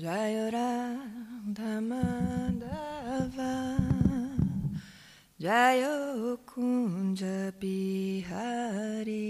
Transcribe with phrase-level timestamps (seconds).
[0.00, 0.48] Jaya
[1.84, 3.52] Madhava
[5.38, 9.20] Jaya Kunja Bihari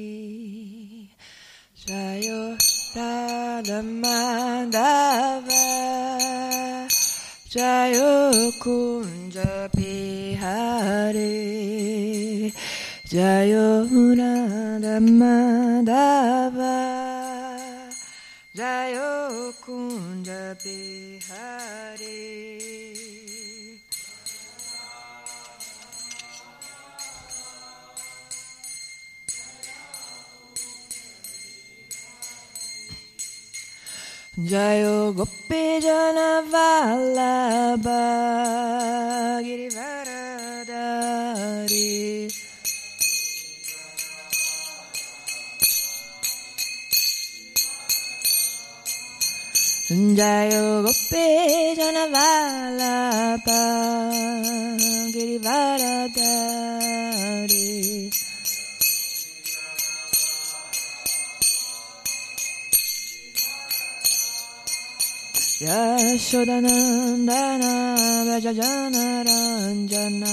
[1.74, 2.56] Jaya
[2.94, 5.66] Radha Madhava
[7.50, 8.30] Jaya
[8.62, 11.34] Kunja Bihari
[13.10, 15.00] Jaya Radha
[19.70, 20.28] Kunj
[20.62, 22.18] बिहारे
[34.50, 38.00] Jayo Gopi Jana Vallabha
[50.00, 51.26] Sanjayo Gope
[51.76, 53.60] Janavalapa
[55.12, 57.68] Girivaradari
[65.60, 67.72] Yashodanandana
[68.26, 70.32] Vajajana Ranjana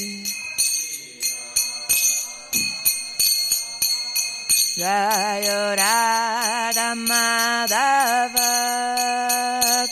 [4.81, 8.49] Jaya Radha Madhava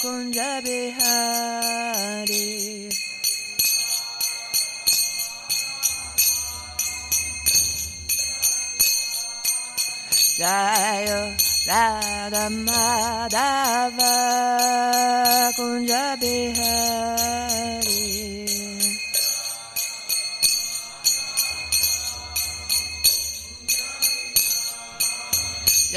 [0.01, 2.50] Kunja Bihari.
[10.39, 11.38] Jaya
[11.69, 14.13] Radha Madhava
[15.55, 17.19] Kunja Bihari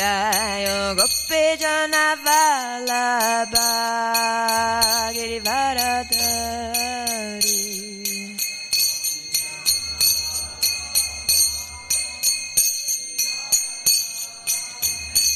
[0.02, 3.68] Jaya Gopi Jana Vallabha
[5.14, 7.62] Girivaradari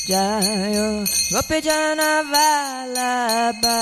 [0.08, 0.88] Jaya
[1.32, 3.78] Gopi Jana Vallabha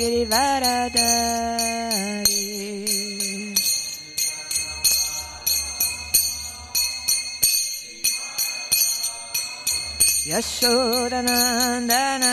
[0.00, 2.23] Girivaradari
[10.34, 12.24] यशोरनन्दन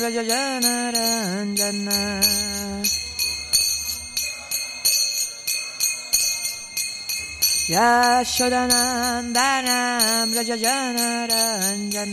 [0.00, 1.80] व्रजनरञ्जन
[8.34, 9.68] यशोरनन्दन
[10.32, 12.12] व्रजनरञ्जन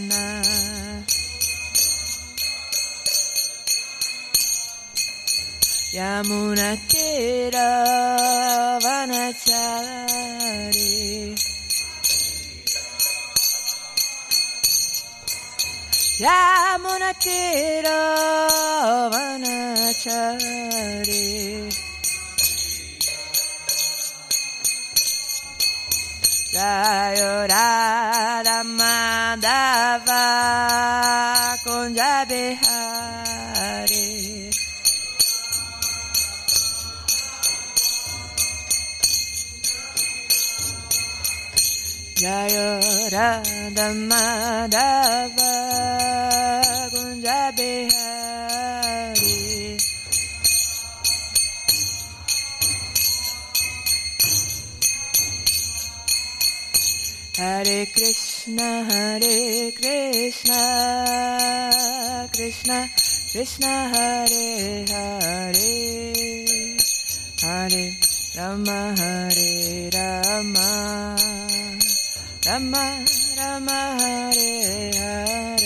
[9.31, 11.00] यमुनतीरवनचारी
[16.21, 17.99] Yamunatira
[19.11, 20.45] Vanachari
[26.53, 27.47] Jayo eh.
[27.49, 30.23] Radha Madhava
[31.65, 32.80] Kunjabihari
[42.21, 42.77] Jaya
[43.11, 45.53] Radha Madhava
[47.57, 48.61] Bihari
[57.37, 60.61] Hare Krishna Hare Krishna
[62.31, 62.89] Krishna
[63.31, 65.73] Krishna Hare Hare
[67.41, 67.85] Hare
[68.37, 71.70] Rama Hare Rama
[72.43, 73.05] Rama
[73.37, 75.61] Rama Hare Hare.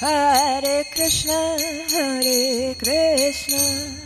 [0.00, 1.56] Hare Krishna,
[1.90, 4.05] Hare Krishna,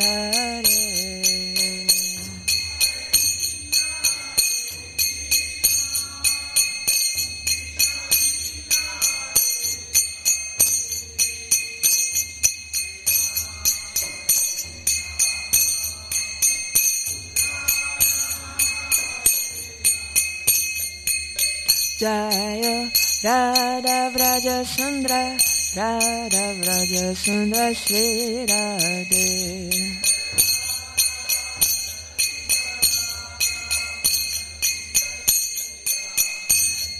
[22.01, 22.89] Jaya
[23.23, 25.37] Radha Vraja Sundra
[25.77, 30.01] Radha Vraja Sundra Shri Radhe.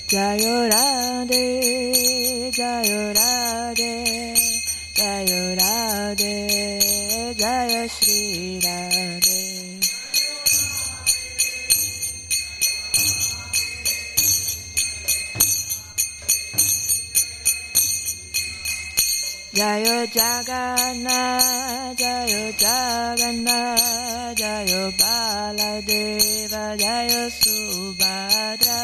[0.07, 1.45] Jaya Radhe
[2.53, 3.93] Jaya Radhe
[4.93, 6.50] Jaya Radhe
[19.61, 28.81] Jayo Jagannath, Jayo Jagannath, Jayo Baladeva, Jayo Subhadra.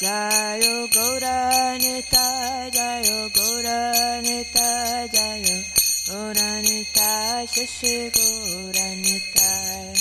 [0.00, 2.26] Jayo Gauranita,
[2.72, 4.68] Jayo Gauranita,
[5.12, 5.56] Jayo
[6.08, 9.93] Gauranita, Shashi Gauranita.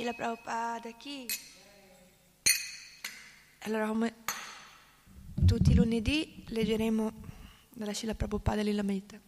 [0.00, 1.26] Srila Prabhupada chi?
[3.64, 4.14] Allora, come
[5.44, 7.29] tutti i lunedì leggeremo
[7.80, 9.18] dalla Srila Prabhupada Lilamrita.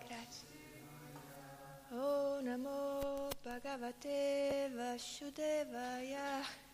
[0.07, 0.47] Grazie.
[1.91, 6.66] Om Namo Bhagavate Vasudevaya.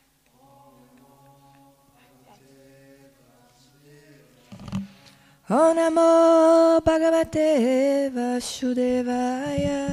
[5.54, 9.86] Om Namo Bhagavate Vasudevaya.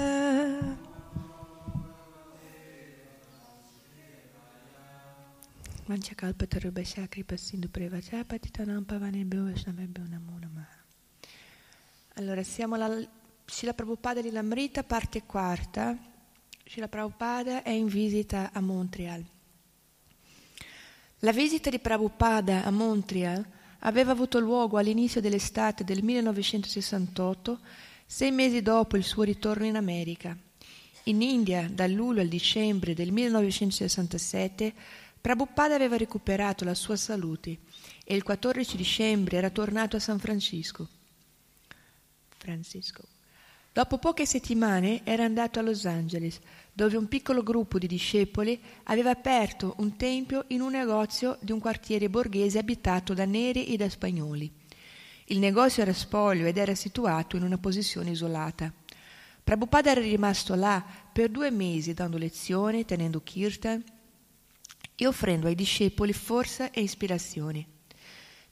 [5.85, 10.81] Vanchakalpatarubhasya kripa sindhu prevacha patitanam pavanebhyo vaishnavebhyo namo namaha.
[12.15, 13.07] Allora, siamo alla
[13.45, 15.95] Srila Prabhupada di Lamrita, parte quarta.
[16.65, 19.23] Srila Prabhupada è in visita a Montreal.
[21.19, 27.59] La visita di Prabhupada a Montreal aveva avuto luogo all'inizio dell'estate del 1968,
[28.07, 30.37] sei mesi dopo il suo ritorno in America.
[31.05, 34.75] In India, dal luglio al dicembre del 1967,
[35.21, 37.59] Prabhupada aveva recuperato la sua salute
[38.05, 40.89] e il 14 dicembre era tornato a San Francisco.
[42.37, 43.03] Francisco.
[43.73, 46.41] Dopo poche settimane era andato a Los Angeles,
[46.73, 51.61] dove un piccolo gruppo di discepoli aveva aperto un tempio in un negozio di un
[51.61, 54.51] quartiere borghese abitato da neri e da spagnoli.
[55.27, 58.73] Il negozio era spoglio ed era situato in una posizione isolata.
[59.43, 63.83] Prabhupada era rimasto là per due mesi dando lezioni, tenendo kirtan
[64.95, 67.67] e offrendo ai discepoli forza e ispirazione.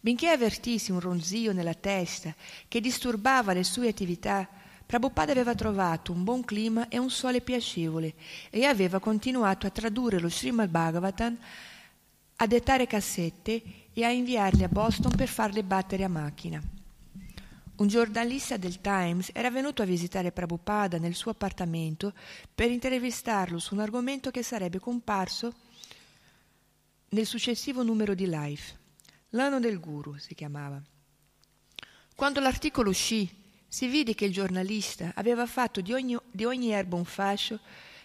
[0.00, 2.34] Benché avvertissi un ronzio nella testa
[2.68, 4.48] che disturbava le sue attività,
[4.88, 8.14] Prabhupada aveva trovato un buon clima e un sole piacevole
[8.48, 11.36] e aveva continuato a tradurre lo Srimad Bhagavatam,
[12.36, 16.58] a dettare cassette e a inviarli a Boston per farle battere a macchina.
[17.76, 22.14] Un giornalista del Times era venuto a visitare Prabhupada nel suo appartamento
[22.54, 25.52] per intervistarlo su un argomento che sarebbe comparso
[27.10, 28.74] nel successivo numero di Life.
[29.32, 30.82] L'anno del guru si chiamava.
[32.14, 33.37] Quando l'articolo uscì,
[33.68, 37.60] si vide che il giornalista aveva fatto di ogni, di ogni erba un fascio,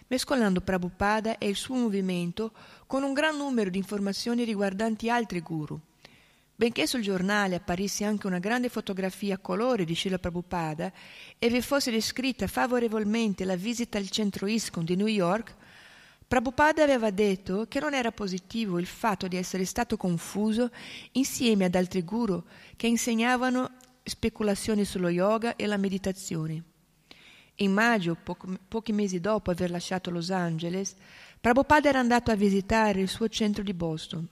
[0.08, 2.52] mescolando Prabhupada e il suo movimento
[2.86, 5.80] con un gran numero di informazioni riguardanti altri guru.
[6.56, 10.92] Benché sul giornale apparisse anche una grande fotografia a colore di Srila Prabhupada
[11.38, 15.56] e vi fosse descritta favorevolmente la visita al centro ISKCON di New York,
[16.28, 20.70] Prabhupada aveva detto che non era positivo il fatto di essere stato confuso
[21.12, 22.42] insieme ad altri guru
[22.76, 23.70] che insegnavano
[24.04, 26.62] speculazioni sullo yoga e la meditazione.
[27.56, 30.94] In maggio, poco, pochi mesi dopo aver lasciato Los Angeles,
[31.40, 34.26] Prabhupada era andato a visitare il suo centro di Boston.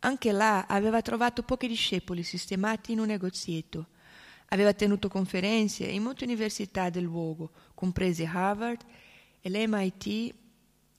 [0.00, 3.88] Anche là aveva trovato pochi discepoli sistemati in un negozietto.
[4.50, 8.80] Aveva tenuto conferenze in molte università del luogo, comprese Harvard
[9.40, 10.34] e l'MIT.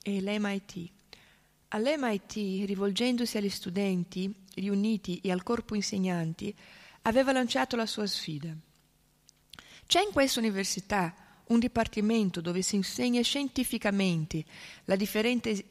[0.02, 0.90] E l'MIT.
[1.68, 6.54] All'MIT, rivolgendosi agli studenti riuniti e al corpo insegnanti,
[7.02, 8.54] aveva lanciato la sua sfida.
[9.86, 11.14] C'è in questa università
[11.50, 14.44] un dipartimento dove si insegna scientificamente
[14.84, 14.96] la,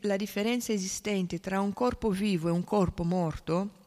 [0.01, 3.77] la, differenza esistente tra un corpo vivo e un corpo morto?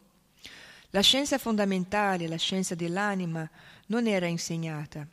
[0.90, 3.48] La scienza fondamentale, la scienza dell'anima,
[3.86, 5.06] non era insegnata.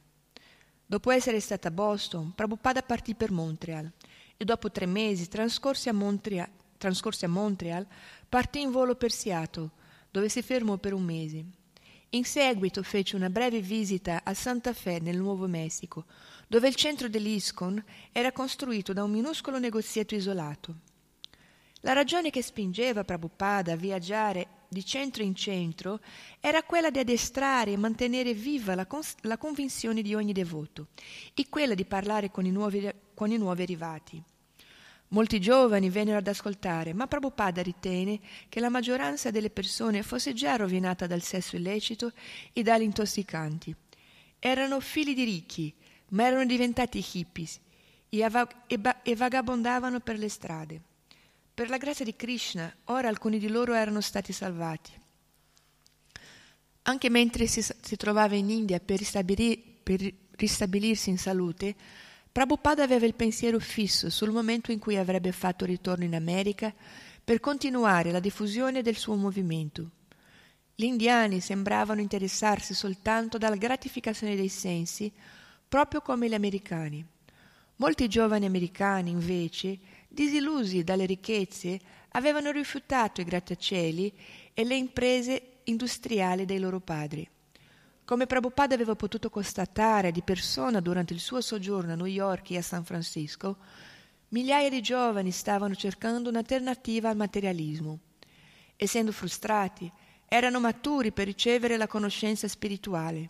[0.85, 3.91] Dopo essere stata a Boston, Prabhupada partì per Montreal
[4.35, 7.85] e dopo tre mesi trascorsi a, Montreal, trascorsi a Montreal
[8.27, 9.69] partì in volo per Seattle,
[10.09, 11.45] dove si fermò per un mese.
[12.13, 16.05] In seguito fece una breve visita a Santa Fe nel Nuovo Messico,
[16.47, 20.75] dove il centro dell'ISCON era costruito da un minuscolo negozietto isolato.
[21.81, 25.99] La ragione che spingeva Prabhupada a viaggiare di centro in centro
[26.39, 30.87] era quella di addestrare e mantenere viva la, cons- la convinzione di ogni devoto
[31.35, 34.23] e quella di parlare con i nuovi, con i nuovi arrivati.
[35.11, 40.55] Molti giovani vennero ad ascoltare, ma Prabhupada ritenne che la maggioranza delle persone fosse già
[40.55, 42.11] rovinata dal sesso illecito
[42.53, 43.75] e dagli intossicanti.
[44.37, 45.73] Erano figli di ricchi,
[46.09, 47.59] ma erano diventati hippies
[48.07, 50.81] e, av- e, ba- e vagabondavano per le strade.
[51.55, 54.91] Per la grazia di Krishna, ora alcuni di loro erano stati salvati.
[56.83, 61.75] Anche mentre si, si trovava in India per, ristabilir- per ristabilirsi in salute,
[62.31, 66.73] Prabhupada aveva il pensiero fisso sul momento in cui avrebbe fatto ritorno in America
[67.23, 69.91] per continuare la diffusione del suo movimento.
[70.75, 75.11] Gli indiani sembravano interessarsi soltanto dalla gratificazione dei sensi,
[75.67, 77.05] proprio come gli americani.
[77.77, 81.79] Molti giovani americani, invece, disillusi dalle ricchezze,
[82.11, 84.13] avevano rifiutato i grattacieli
[84.53, 87.27] e le imprese industriali dei loro padri.
[88.09, 92.57] Come Prabhupada aveva potuto constatare di persona durante il suo soggiorno a New York e
[92.57, 93.57] a San Francisco,
[94.29, 97.99] migliaia di giovani stavano cercando un'alternativa al materialismo.
[98.75, 99.91] Essendo frustrati,
[100.25, 103.29] erano maturi per ricevere la conoscenza spirituale.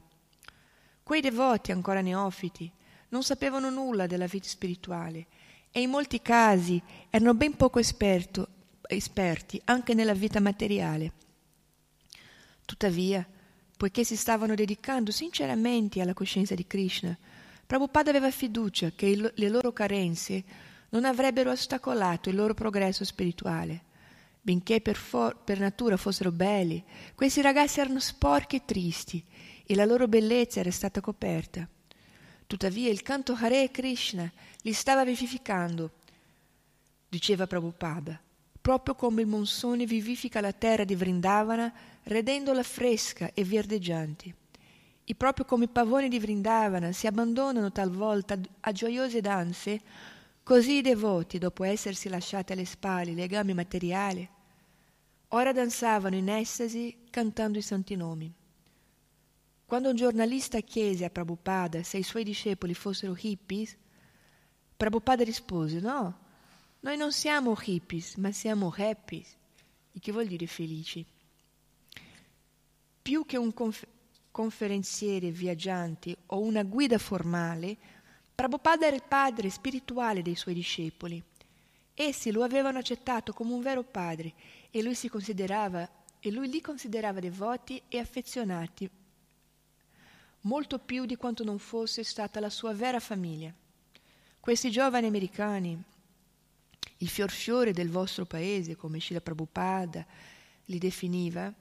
[1.03, 2.71] Quei devoti ancora neofiti
[3.09, 5.27] non sapevano nulla della vita spirituale
[5.71, 8.48] e in molti casi erano ben poco esperto,
[8.88, 11.12] esperti anche nella vita materiale.
[12.63, 13.27] Tuttavia,
[13.79, 17.17] poiché si stavano dedicando sinceramente alla coscienza di Krishna,
[17.65, 20.43] Prabhupada aveva fiducia che il, le loro carenze
[20.89, 23.83] non avrebbero ostacolato il loro progresso spirituale.
[24.41, 26.83] Benché per, for- per natura fossero belli,
[27.15, 29.24] questi ragazzi erano sporchi e tristi
[29.65, 31.65] e la loro bellezza era stata coperta.
[32.48, 34.29] Tuttavia il canto Hare Krishna
[34.63, 35.91] li stava vivificando,
[37.07, 38.19] diceva Prabhupada
[38.69, 44.36] proprio come il monsone vivifica la terra di Vrindavana rendendola fresca e verdeggiante.
[45.03, 49.82] E proprio come i pavoni di Vrindavana si abbandonano talvolta a gioiose danze,
[50.44, 54.27] così i devoti, dopo essersi lasciati alle spalle i legami materiali,
[55.29, 58.34] ora danzavano in estasi cantando i santi nomi.
[59.65, 63.77] Quando un giornalista chiese a Prabhupada se i suoi discepoli fossero hippies,
[64.75, 66.18] Prabhupada rispose no,
[66.79, 69.25] noi non siamo hippies, ma siamo happy,
[69.91, 71.06] il che vuol dire felici.
[73.10, 73.88] Più che un conf-
[74.30, 77.75] conferenziere viaggiante o una guida formale,
[78.36, 81.20] Prabhupada era il padre spirituale dei suoi discepoli.
[81.96, 84.36] Essi lo avevano accettato come un vero padre
[84.70, 88.88] e lui, e lui li considerava devoti e affezionati,
[90.42, 93.51] molto più di quanto non fosse stata la sua vera famiglia.
[94.39, 95.84] Questi giovani americani
[96.98, 100.06] il fiorfiore del vostro paese, come Srila Prabhupada
[100.66, 101.51] li definiva,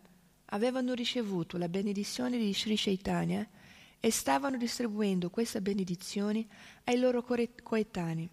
[0.50, 3.47] avevano ricevuto la benedizione di Sri Chaitanya
[4.00, 6.47] e stavano distribuendo questa benedizione
[6.85, 8.28] ai loro coetanei,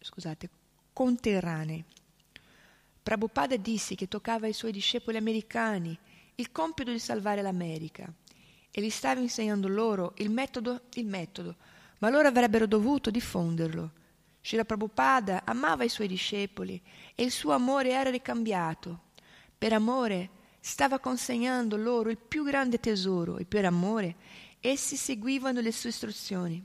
[0.00, 0.48] scusate,
[0.92, 1.84] conterranei.
[3.02, 5.98] Prabhupada disse che toccava ai suoi discepoli americani
[6.36, 8.10] il compito di salvare l'America
[8.70, 11.56] e gli stava insegnando loro il metodo, il metodo,
[11.98, 13.92] ma loro avrebbero dovuto diffonderlo.
[14.40, 16.80] Srila Prabhupada amava i suoi discepoli
[17.14, 19.06] e il suo amore era ricambiato.
[19.58, 24.16] Per amore stava consegnando loro il più grande tesoro e per amore
[24.60, 26.64] essi seguivano le sue istruzioni.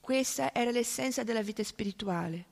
[0.00, 2.46] Questa era l'essenza della vita spirituale.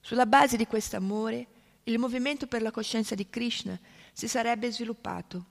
[0.00, 1.46] Sulla base di questo amore,
[1.84, 3.78] il movimento per la coscienza di Krishna
[4.12, 5.46] si sarebbe sviluppato.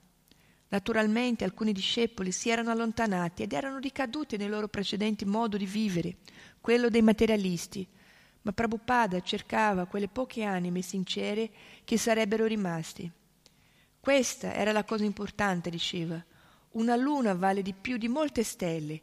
[0.69, 6.17] Naturalmente alcuni discepoli si erano allontanati ed erano ricaduti nel loro precedente modo di vivere,
[6.59, 7.87] quello dei materialisti,
[8.41, 11.49] ma Prabhupada cercava quelle poche anime sincere
[11.83, 13.09] che sarebbero rimasti.
[14.03, 16.21] Questa era la cosa importante, diceva.
[16.71, 18.99] Una luna vale di più di molte stelle.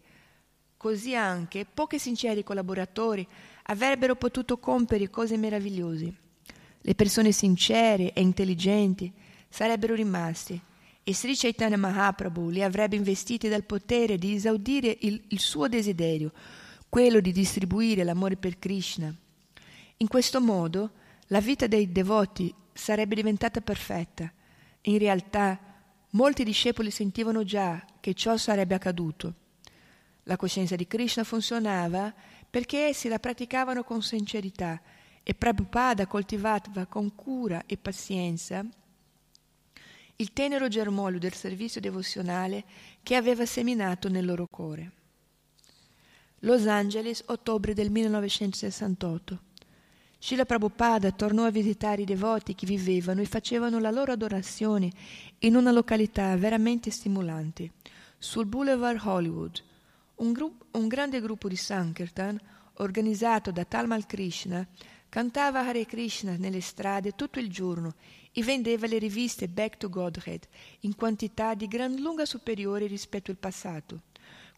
[0.76, 3.26] Così anche pochi sinceri collaboratori
[3.62, 6.14] avrebbero potuto compiere cose meravigliose.
[6.82, 9.10] Le persone sincere e intelligenti
[9.48, 10.60] sarebbero rimaste
[11.02, 16.30] e Sri Chaitanya Mahaprabhu li avrebbe investiti dal potere di esaudire il, il suo desiderio,
[16.90, 19.10] quello di distribuire l'amore per Krishna.
[19.96, 20.90] In questo modo
[21.28, 24.30] la vita dei devoti sarebbe diventata perfetta.
[24.82, 25.58] In realtà
[26.10, 29.34] molti discepoli sentivano già che ciò sarebbe accaduto.
[30.24, 32.12] La coscienza di Krishna funzionava
[32.48, 34.80] perché essi la praticavano con sincerità
[35.22, 38.64] e Prabhupada coltivava con cura e pazienza
[40.20, 42.64] il tenero germoglio del servizio devozionale
[43.02, 44.92] che aveva seminato nel loro cuore.
[46.40, 49.49] Los Angeles, ottobre del 1968.
[50.22, 54.90] Srila Prabhupada tornò a visitare i devoti che vivevano e facevano la loro adorazione
[55.38, 57.70] in una località veramente stimolante,
[58.18, 59.64] sul Boulevard Hollywood.
[60.16, 62.38] Un, gru- un grande gruppo di Sankirtan,
[62.74, 64.64] organizzato da Talmal Krishna,
[65.08, 67.94] cantava Hare Krishna nelle strade tutto il giorno
[68.30, 70.46] e vendeva le riviste Back to Godhead
[70.80, 74.02] in quantità di gran lunga superiori rispetto al passato,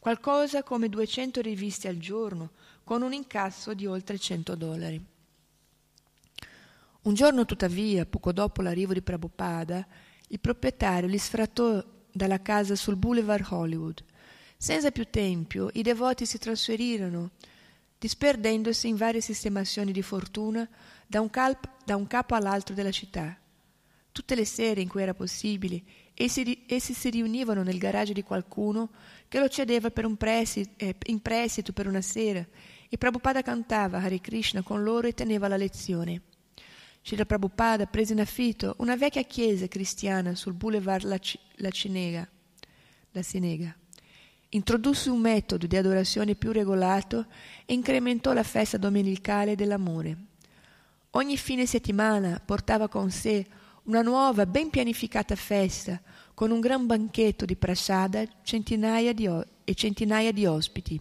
[0.01, 2.51] qualcosa come 200 riviste al giorno,
[2.83, 5.11] con un incasso di oltre 100 dollari.
[7.03, 9.85] Un giorno, tuttavia, poco dopo l'arrivo di Prabhupada,
[10.29, 14.05] il proprietario li sfrattò dalla casa sul Boulevard Hollywood.
[14.57, 17.31] Senza più tempo, i devoti si trasferirono,
[17.99, 20.69] disperdendosi in varie sistemazioni di fortuna
[21.05, 23.37] da un, calp- da un capo all'altro della città.
[24.13, 25.83] Tutte le sere in cui era possibile,
[26.15, 28.91] essi, essi si riunivano nel garage di qualcuno
[29.27, 32.47] che lo cedeva prestito, eh, in prestito per una sera
[32.89, 36.31] e Prabhupada cantava Hare Krishna con loro e teneva la lezione.
[37.05, 42.29] Srila Prabhupada prese in affitto una vecchia chiesa cristiana sul boulevard La, C- La Cinega.
[44.51, 47.27] Introdusse un metodo di adorazione più regolato
[47.67, 50.17] e incrementò la festa domenicale dell'amore.
[51.13, 53.47] Ogni fine settimana portava con sé
[53.85, 56.01] una nuova, ben pianificata festa
[56.35, 61.01] con un gran banchetto di prasada centinaia di o- e centinaia di ospiti.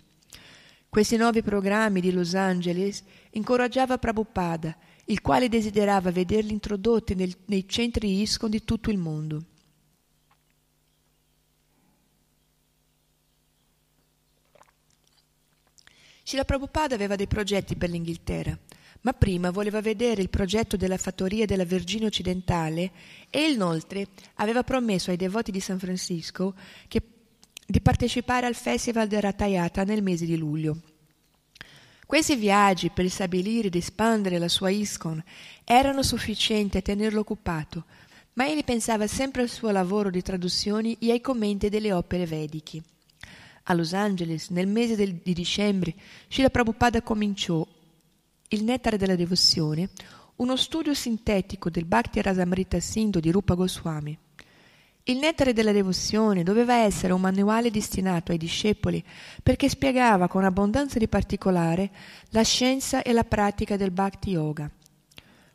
[0.90, 7.68] Questi nuovi programmi di Los Angeles incoraggiava Prabhupada il quale desiderava vederli introdotti nel, nei
[7.68, 9.46] centri ISCON di tutto il mondo.
[16.24, 18.58] Srila Prabhupada aveva dei progetti per l'Inghilterra,
[19.02, 22.92] ma prima voleva vedere il progetto della fattoria della Virginia occidentale
[23.30, 26.56] e inoltre aveva promesso ai devoti di San Francisco
[26.88, 27.02] che,
[27.66, 30.91] di partecipare al Festival del Ratayata nel mese di luglio.
[32.12, 35.24] Questi viaggi per stabilire ed espandere la sua ISCON
[35.64, 37.86] erano sufficienti a tenerlo occupato,
[38.34, 42.82] ma egli pensava sempre al suo lavoro di traduzioni e ai commenti delle opere vediche.
[43.64, 45.96] A Los Angeles, nel mese del, di dicembre,
[46.28, 47.66] Srila Prabhupada cominciò
[48.50, 49.88] Il nettare della devozione,
[50.36, 54.18] uno studio sintetico del Bhakti Rasamrita Sindhu di Rupa Goswami.
[55.06, 59.04] Il nettare della devozione doveva essere un manuale destinato ai discepoli
[59.42, 61.90] perché spiegava con abbondanza di particolare
[62.30, 64.70] la scienza e la pratica del Bhakti Yoga.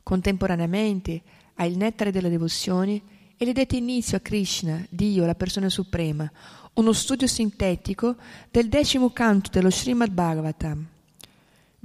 [0.03, 1.23] Contemporaneamente
[1.55, 3.01] al nettare della devozione
[3.37, 6.31] egli dette inizio a Krishna, Dio, la persona suprema,
[6.75, 8.17] uno studio sintetico
[8.51, 10.89] del decimo canto dello Srimad Bhagavatam.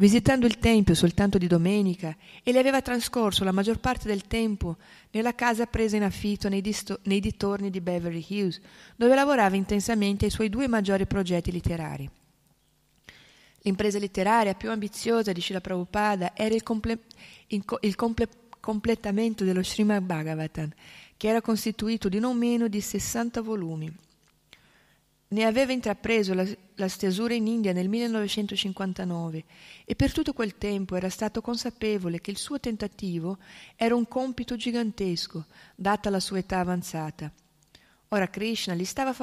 [0.01, 4.77] Visitando il tempio soltanto di domenica, egli aveva trascorso la maggior parte del tempo
[5.11, 8.59] nella casa presa in affitto nei, disto- nei dintorni di Beverly Hills,
[8.95, 12.09] dove lavorava intensamente ai suoi due maggiori progetti letterari.
[13.59, 17.03] L'impresa letteraria più ambiziosa di Srila Prabhupada era il, comple-
[17.49, 20.71] il, co- il comple- completamento dello Srimad Bhagavatam,
[21.15, 23.95] che era costituito di non meno di 60 volumi.
[25.31, 29.43] Ne aveva intrapreso la, la stesura in India nel 1959
[29.85, 33.37] e per tutto quel tempo era stato consapevole che il suo tentativo
[33.75, 37.31] era un compito gigantesco, data la sua età avanzata.
[38.09, 39.15] Ora Krishna gli stava,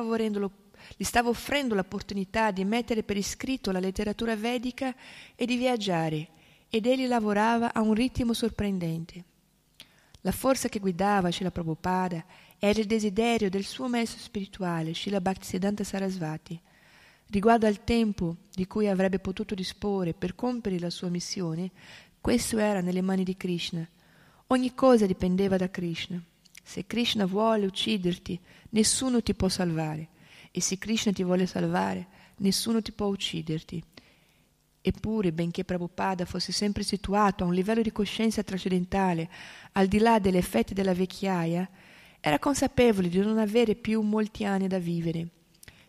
[0.97, 4.95] gli stava offrendo l'opportunità di mettere per iscritto la letteratura vedica
[5.35, 6.29] e di viaggiare,
[6.71, 9.25] ed egli lavorava a un ritmo sorprendente.
[10.23, 12.25] La forza che guidava Srila Prabhupada
[12.59, 16.61] era il desiderio del suo maestro spirituale, Srila Bhaktisiddhanta Sarasvati,
[17.29, 21.71] riguardo al tempo di cui avrebbe potuto disporre per compiere la sua missione,
[22.21, 23.89] questo era nelle mani di Krishna.
[24.49, 26.21] Ogni cosa dipendeva da Krishna.
[26.63, 28.39] Se Krishna vuole ucciderti,
[28.71, 30.09] nessuno ti può salvare.
[30.51, 32.07] E se Krishna ti vuole salvare,
[32.39, 33.83] nessuno ti può ucciderti.
[34.81, 39.29] Eppure, benché Prabhupada fosse sempre situato a un livello di coscienza trascendentale,
[39.73, 41.69] al di là degli effetti della vecchiaia,
[42.21, 45.29] era consapevole di non avere più molti anni da vivere.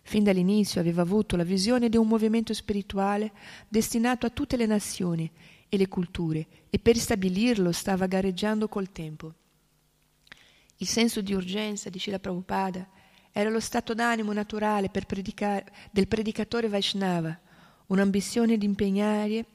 [0.02, 3.32] Fin dall'inizio aveva avuto la visione di un movimento spirituale
[3.68, 5.30] destinato a tutte le nazioni
[5.70, 9.34] e le culture e per stabilirlo stava gareggiando col tempo.
[10.78, 12.88] Il senso di urgenza di Srila Prabhupada
[13.32, 14.90] era lo stato d'animo naturale
[15.92, 17.38] del predicatore Vaishnava,
[17.88, 19.46] un'ambizione di impegnare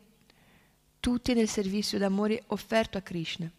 [1.01, 3.51] tutti nel servizio d'amore offerto a Krishna.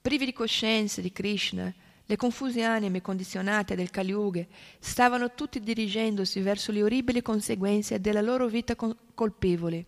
[0.00, 1.72] Privi di coscienza di Krishna,
[2.08, 4.46] le confuse anime condizionate del Kali Yuga
[4.78, 9.86] stavano tutti dirigendosi verso le orribili conseguenze della loro vita colpevole.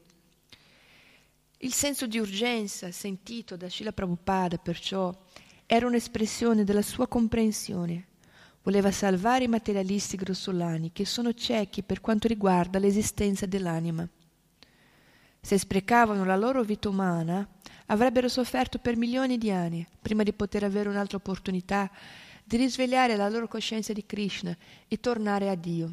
[1.58, 5.16] Il senso di urgenza sentito da Srila Prabhupada, perciò,
[5.66, 8.06] era un'espressione della sua comprensione.
[8.62, 14.08] Voleva salvare i materialisti grossolani che sono ciechi per quanto riguarda l'esistenza dell'anima.
[15.40, 17.46] Se sprecavano la loro vita umana,
[17.86, 21.90] avrebbero sofferto per milioni di anni prima di poter avere un'altra opportunità
[22.44, 24.56] di risvegliare la loro coscienza di Krishna
[24.88, 25.92] e tornare a Dio.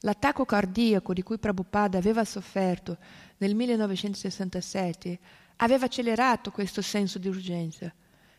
[0.00, 2.98] L'attacco cardiaco di cui Prabhupada aveva sofferto
[3.38, 5.18] nel 1967
[5.56, 7.92] aveva accelerato questo senso di urgenza,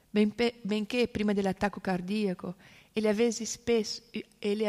[0.10, 2.56] benché prima dell'attacco cardiaco
[2.94, 4.04] egli avesse spesso,
[4.38, 4.66] egli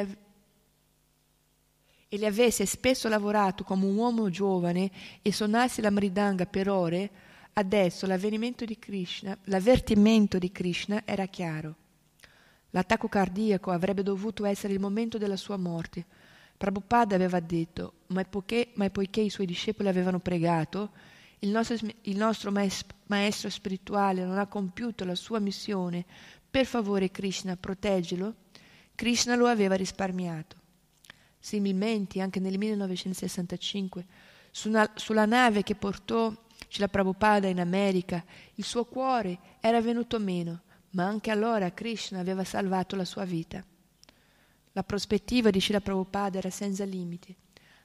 [2.08, 4.90] e le avesse spesso lavorato come un uomo giovane
[5.22, 7.10] e suonasse la mridanga per ore,
[7.54, 11.74] adesso l'avvenimento di Krishna, l'avvertimento di Krishna era chiaro.
[12.70, 16.04] L'attacco cardiaco avrebbe dovuto essere il momento della sua morte.
[16.56, 20.90] Prabhupada aveva detto, ma poiché, ma poiché i suoi discepoli avevano pregato,
[21.40, 26.04] il nostro, il nostro maestro spirituale non ha compiuto la sua missione,
[26.50, 28.34] per favore Krishna, proteggilo,
[28.94, 30.64] Krishna lo aveva risparmiato.
[31.46, 34.04] Similmente, anche nel 1965,
[34.50, 36.34] su una, sulla nave che portò
[36.68, 42.42] Srila Prabhupada in America, il suo cuore era venuto meno, ma anche allora Krishna aveva
[42.42, 43.64] salvato la sua vita.
[44.72, 47.32] La prospettiva di Srila Prabhupada era senza limiti.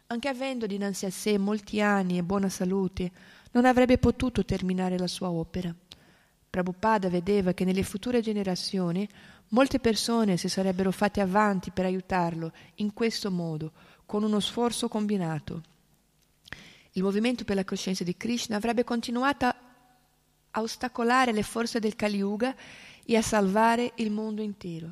[0.08, 3.12] Anche avendo dinanzi a sé molti anni e buona salute,
[3.52, 5.72] non avrebbe potuto terminare la sua opera.
[6.52, 9.10] Prabhupada vedeva che nelle future generazioni
[9.54, 13.74] Molte persone si sarebbero fatte avanti per aiutarlo in questo modo,
[14.06, 15.64] con uno sforzo combinato.
[16.92, 22.18] Il movimento per la coscienza di Krishna avrebbe continuato a ostacolare le forze del Kali
[22.18, 22.56] Yuga
[23.04, 24.90] e a salvare il mondo intero.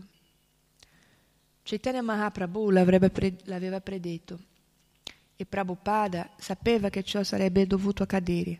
[1.63, 4.39] Chaitanya Mahaprabhu l'aveva predetto
[5.37, 8.59] e Prabhupada sapeva che ciò sarebbe dovuto accadere.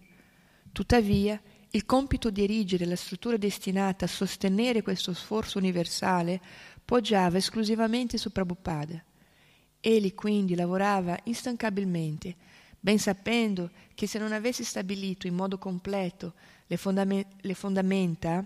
[0.72, 6.42] Tuttavia, il compito di erigere la struttura destinata a sostenere questo sforzo universale
[6.84, 9.04] poggiava esclusivamente su Prabhupada.
[9.80, 12.36] Egli quindi lavorava instancabilmente,
[12.80, 16.34] ben sapendo che se non avesse stabilito in modo completo
[16.66, 18.46] le, fondame- le fondamenta,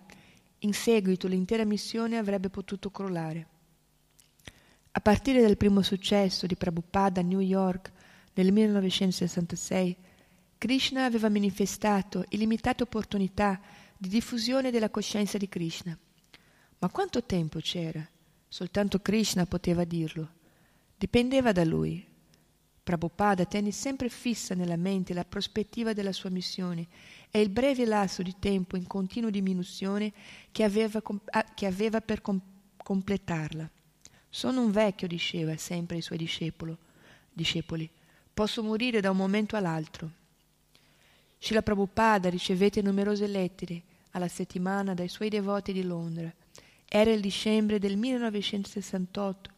[0.59, 3.47] in seguito l'intera missione avrebbe potuto crollare.
[4.91, 7.91] A partire dal primo successo di Prabhupada a New York
[8.33, 9.97] nel 1966,
[10.63, 13.59] Krishna aveva manifestato illimitate opportunità
[13.97, 15.97] di diffusione della coscienza di Krishna.
[16.77, 18.01] Ma quanto tempo c'era?
[18.47, 20.35] Soltanto Krishna poteva dirlo.
[20.95, 22.07] Dipendeva da lui.
[22.81, 26.87] Prabhupada tenne sempre fissa nella mente la prospettiva della sua missione
[27.29, 30.13] e il breve lasso di tempo in continua diminuzione
[30.49, 31.01] che aveva,
[31.53, 32.39] che aveva per com-
[32.77, 33.69] completarla.
[34.29, 36.17] Sono un vecchio, diceva sempre ai suoi
[37.33, 37.89] discepoli.
[38.33, 40.21] Posso morire da un momento all'altro.
[41.43, 46.33] Srila Prabhupada ricevette numerose lettere alla settimana dai suoi devoti di Londra.
[46.87, 49.51] Era il dicembre del 1968.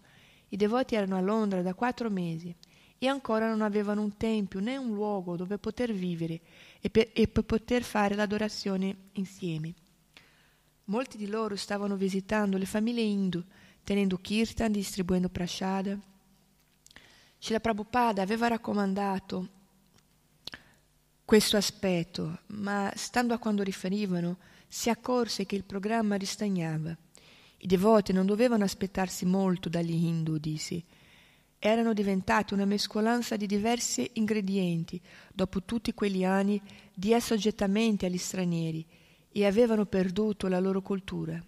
[0.50, 2.52] I devoti erano a Londra da quattro mesi
[2.98, 6.41] e ancora non avevano un tempio né un luogo dove poter vivere
[6.82, 9.76] e per, e per poter fare l'adorazione insieme.
[10.86, 13.43] Molti di loro stavano visitando le famiglie hindu,
[13.84, 15.95] tenendo kirtan, distribuendo prashada
[17.45, 19.50] Srila Prabhupada aveva raccomandato
[21.25, 26.95] questo aspetto, ma stando a quando riferivano, si accorse che il programma ristagnava.
[27.57, 30.83] I devoti non dovevano aspettarsi molto dagli hindu, disse.
[31.57, 35.01] Erano diventati una mescolanza di diversi ingredienti
[35.33, 36.61] dopo tutti quegli anni
[36.93, 38.85] di assoggettamento agli stranieri
[39.31, 41.43] e avevano perduto la loro cultura.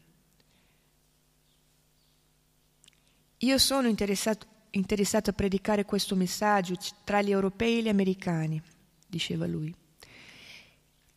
[3.41, 8.59] Io sono interessato, interessato a predicare questo messaggio tra gli europei e gli americani,
[9.07, 9.73] diceva lui.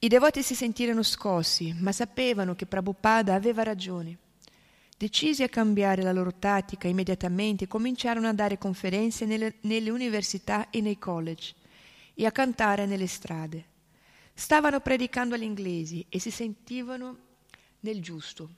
[0.02, 4.16] I devoti si sentirono scossi, ma sapevano che Prabhupada aveva ragione.
[4.96, 10.80] Decisi a cambiare la loro tattica immediatamente cominciarono a dare conferenze nelle, nelle università e
[10.80, 11.54] nei college
[12.14, 13.64] e a cantare nelle strade.
[14.32, 17.16] Stavano predicando agli inglesi e si sentivano
[17.80, 18.48] nel giusto.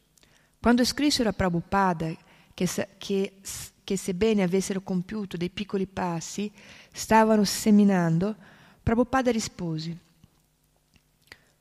[0.60, 2.12] Quando scrissero a Prabhupada
[2.54, 2.68] che,
[2.98, 3.32] che,
[3.82, 6.50] che sebbene avessero compiuto dei piccoli passi,
[6.92, 8.36] stavano seminando,
[8.82, 9.96] Prabhupada rispose,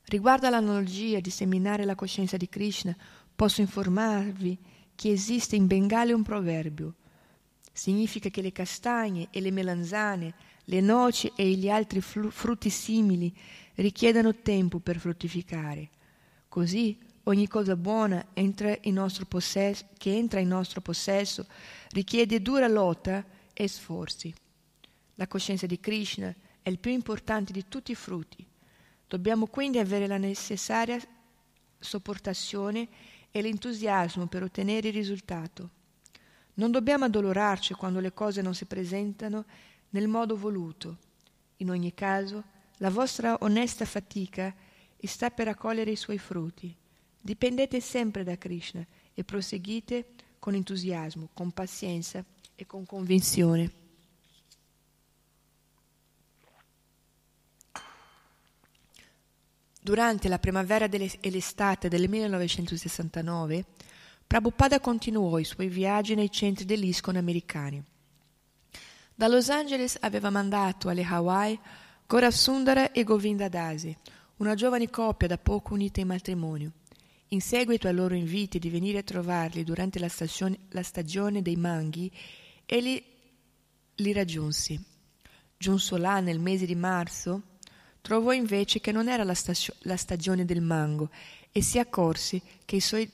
[0.06, 2.96] riguardo all'analogia di seminare la coscienza di Krishna,
[3.36, 4.58] posso informarvi
[4.96, 6.94] che esiste in Bengale un proverbio.
[7.72, 13.32] Significa che le castagne e le melanzane, le noci e gli altri frutti simili
[13.74, 15.90] richiedono tempo per fruttificare.
[16.48, 18.76] Così ogni cosa buona entra
[19.28, 21.46] possesso, che entra in nostro possesso
[21.90, 24.34] richiede dura lotta e sforzi.
[25.14, 28.46] La coscienza di Krishna è il più importante di tutti i frutti.
[29.06, 30.98] Dobbiamo quindi avere la necessaria
[31.78, 32.88] sopportazione
[33.30, 35.70] e l'entusiasmo per ottenere il risultato.
[36.54, 39.44] Non dobbiamo addolorarci quando le cose non si presentano
[39.90, 40.98] nel modo voluto.
[41.58, 42.44] In ogni caso,
[42.76, 44.54] la vostra onesta fatica
[45.00, 46.74] sta per raccogliere i suoi frutti.
[47.20, 53.81] Dipendete sempre da Krishna e proseguite con entusiasmo, con pazienza e con convinzione.
[59.84, 63.64] Durante la primavera e l'estate del 1969,
[64.24, 67.82] Prabhupada continuò i suoi viaggi nei centri dell'ISCON americani.
[69.12, 71.58] Da Los Angeles aveva mandato alle Hawaii
[72.06, 73.92] Gaurav Sundara e Govinda Dasi,
[74.36, 76.72] una giovane coppia da poco unita in matrimonio.
[77.30, 81.56] In seguito ai loro inviti di venire a trovarli durante la stagione, la stagione dei
[81.56, 82.08] manghi,
[82.66, 83.02] egli
[83.96, 84.80] li raggiunse.
[85.56, 87.50] Giunso là nel mese di marzo,
[88.02, 91.08] trovò invece che non era la, stagio- la stagione del mango
[91.50, 93.10] e si accorse che i suoi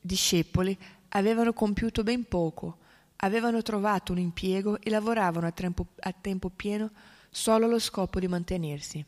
[0.00, 0.76] discepoli
[1.08, 2.78] avevano compiuto ben poco,
[3.16, 6.90] avevano trovato un impiego e lavoravano a tempo, a tempo pieno
[7.30, 9.04] solo allo scopo di mantenersi.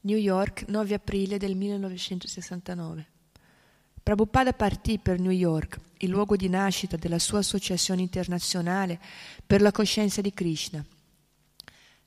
[0.00, 3.06] New York, 9 aprile del 1969.
[4.02, 9.00] Prabhupada partì per New York, il luogo di nascita della sua associazione internazionale
[9.46, 10.84] per la coscienza di Krishna.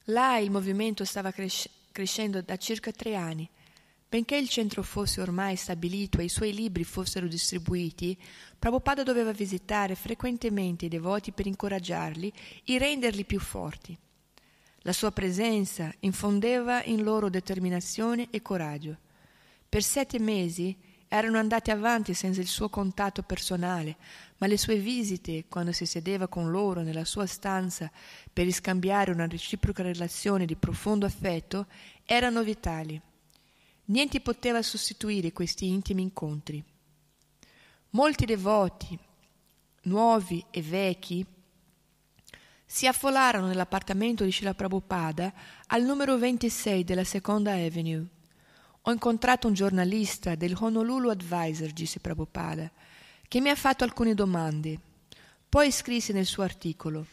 [0.09, 3.49] Là il movimento stava cres- crescendo da circa tre anni.
[4.09, 8.17] Benché il centro fosse ormai stabilito e i suoi libri fossero distribuiti,
[8.57, 12.31] Prabhupada doveva visitare frequentemente i devoti per incoraggiarli
[12.63, 13.97] e renderli più forti.
[14.83, 18.95] La sua presenza infondeva in loro determinazione e coraggio.
[19.67, 20.73] Per sette mesi
[21.09, 23.97] erano andati avanti senza il suo contatto personale,
[24.37, 27.91] ma le sue visite, quando si sedeva con loro nella sua stanza
[28.31, 31.67] per riscambiare una reciproca relazione di profondo affetto,
[32.05, 33.01] erano vitali.
[33.85, 36.63] Niente poteva sostituire questi intimi incontri.
[37.91, 38.97] Molti devoti,
[39.83, 41.25] nuovi e vecchi,
[42.69, 45.33] si affollarono nell'appartamento di Srila Prabhupada
[45.67, 48.05] al numero 26 della Seconda Avenue.
[48.81, 52.69] Ho incontrato un giornalista del Honolulu Advisor, disse Prabhupada,
[53.27, 54.79] che mi ha fatto alcune domande.
[55.49, 57.05] Poi scrisse nel suo articolo.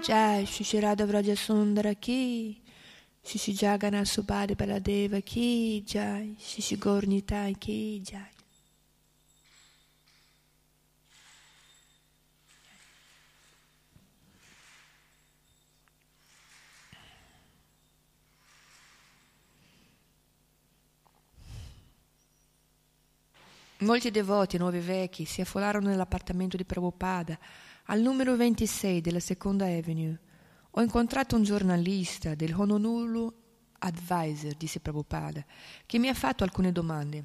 [0.00, 2.62] Jai Shishirada Vrajasundara Ki
[3.20, 8.37] Shishi Jagana Subhadi Baladeva Ki Jai Shishi Gornitai Ki Jai
[23.82, 27.38] Molti devoti, nuovi e vecchi, si affollarono nell'appartamento di Prabhupada,
[27.84, 30.18] al numero 26 della Seconda Avenue.
[30.72, 33.32] Ho incontrato un giornalista del Honolulu
[33.78, 35.44] Advisor, disse Prabhupada,
[35.86, 37.24] che mi ha fatto alcune domande.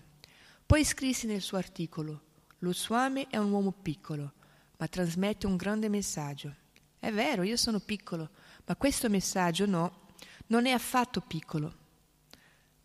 [0.64, 2.22] Poi scrissi nel suo articolo,
[2.60, 4.34] lo Swami è un uomo piccolo,
[4.78, 6.54] ma trasmette un grande messaggio.
[7.00, 8.30] È vero, io sono piccolo,
[8.64, 10.02] ma questo messaggio no,
[10.48, 11.82] non è affatto piccolo.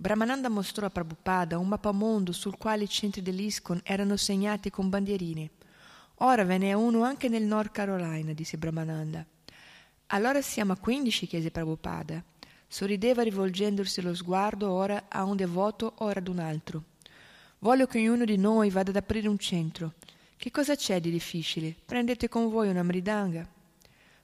[0.00, 5.50] Brahmananda mostrò a Prabhupada un mappamondo sul quale i centri dell'ISKCON erano segnati con bandierine.
[6.18, 9.26] Ora ve ne è uno anche nel North Carolina, disse Brahmananda.
[10.06, 12.22] Allora siamo a quindici, chiese Prabhupada.
[12.68, 16.84] Sorrideva rivolgendosi lo sguardo ora a un devoto, ora ad un altro.
[17.58, 19.94] Voglio che ognuno di noi vada ad aprire un centro.
[20.36, 21.74] Che cosa c'è di difficile?
[21.84, 23.44] Prendete con voi una mridanga.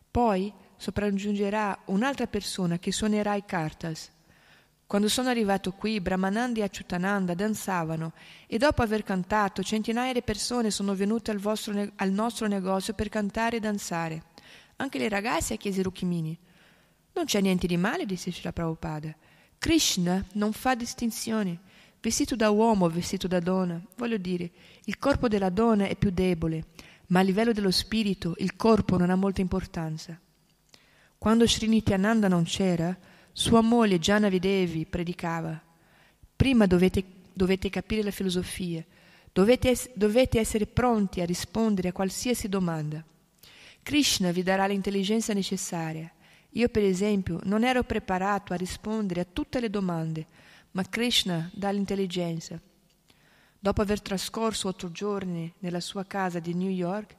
[0.09, 4.13] Poi sopraggiungerà un'altra persona che suonerà i kartals.
[4.95, 8.13] Quando sono arrivato qui, Brahmananda e Achyutananda danzavano
[8.47, 11.41] e dopo aver cantato centinaia di persone sono venute al,
[11.73, 14.23] ne- al nostro negozio per cantare e danzare.
[14.77, 16.39] Anche le ragazze chiese Rukmini.
[17.13, 19.13] Non c'è niente di male, disse Srila Prabhupada.
[19.59, 21.59] Krishna non fa distinzioni.
[22.01, 23.83] Vestito da uomo o vestito da donna.
[23.97, 24.49] Voglio dire,
[24.85, 26.67] il corpo della donna è più debole,
[27.09, 30.17] ma a livello dello spirito il corpo non ha molta importanza.
[31.19, 32.97] Quando Srinityananda non c'era,
[33.37, 35.61] sua moglie Janavi Devi predicava.
[36.37, 38.85] Prima dovete, dovete capire la filosofia,
[39.33, 43.05] dovete, dovete essere pronti a rispondere a qualsiasi domanda.
[43.83, 46.09] Krishna vi darà l'intelligenza necessaria.
[46.51, 50.27] Io, per esempio, non ero preparato a rispondere a tutte le domande,
[50.71, 52.61] ma Krishna dà l'intelligenza.
[53.59, 57.17] Dopo aver trascorso otto giorni nella sua casa di New York,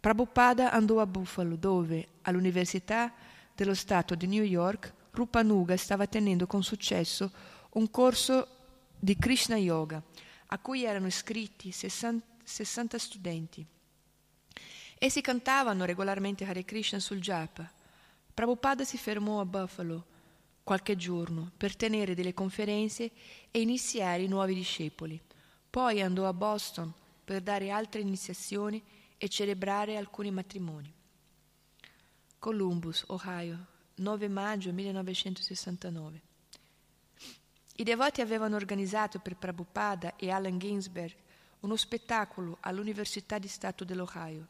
[0.00, 3.12] Prabhupada andò a Buffalo, dove, all'Università
[3.54, 7.32] dello Stato di New York, Rupanuga stava tenendo con successo
[7.70, 8.46] un corso
[8.96, 10.00] di Krishna Yoga,
[10.46, 13.66] a cui erano iscritti 60, 60 studenti.
[14.96, 17.68] Essi cantavano regolarmente Hare Krishna sul japa.
[18.32, 20.06] Prabhupada si fermò a Buffalo
[20.62, 23.10] qualche giorno per tenere delle conferenze
[23.50, 25.20] e iniziare i nuovi discepoli.
[25.68, 26.92] Poi andò a Boston
[27.24, 28.80] per dare altre iniziazioni
[29.16, 30.92] e celebrare alcuni matrimoni.
[32.38, 36.20] Columbus, Ohio, 9 maggio 1969.
[37.76, 41.14] I devoti avevano organizzato per Prabhupada e Allen Ginsberg
[41.60, 44.46] uno spettacolo all'Università di Stato dell'Ohio.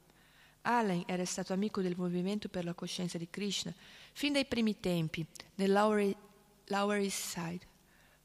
[0.62, 3.72] Allen era stato amico del movimento per la coscienza di Krishna
[4.12, 5.24] fin dai primi tempi
[5.56, 6.14] nel Lower,
[6.66, 7.66] Lower East Side.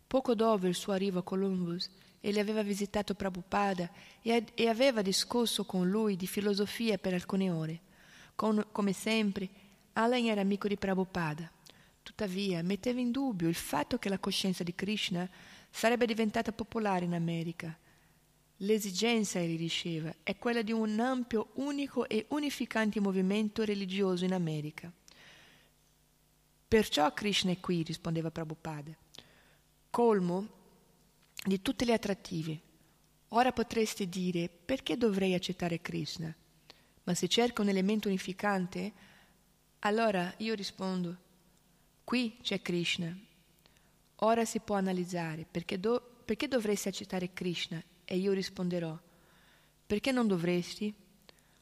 [0.08, 3.90] Poco dopo il suo arrivo a Columbus, egli aveva visitato Prabhupada
[4.22, 7.80] e, e aveva discorso con lui di filosofia per alcune ore.
[8.36, 9.50] Con, come sempre,
[9.94, 11.52] Alan era amico di Prabhupada.
[12.02, 15.30] Tuttavia, metteva in dubbio il fatto che la coscienza di Krishna
[15.70, 17.78] sarebbe diventata popolare in America.
[18.58, 24.92] L'esigenza, egli diceva, è quella di un ampio, unico e unificante movimento religioso in America.
[26.68, 28.96] Perciò Krishna è qui, rispondeva Prabhupada,
[29.90, 30.48] colmo
[31.46, 32.60] di tutte le attrattive.
[33.30, 36.34] Ora potreste dire perché dovrei accettare Krishna?
[37.04, 38.94] Ma se cerca un elemento unificante,
[39.86, 41.16] allora io rispondo,
[42.04, 43.16] qui c'è Krishna.
[44.18, 48.98] Ora si può analizzare perché, do, perché dovresti accettare Krishna e io risponderò,
[49.86, 50.94] perché non dovresti?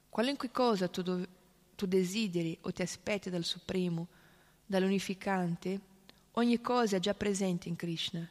[0.10, 1.28] Qualunque cosa tu, dov-
[1.76, 4.08] tu desideri o ti aspetti dal Supremo,
[4.66, 5.80] dall'Unificante,
[6.34, 8.30] ogni cosa è già presente in Krishna.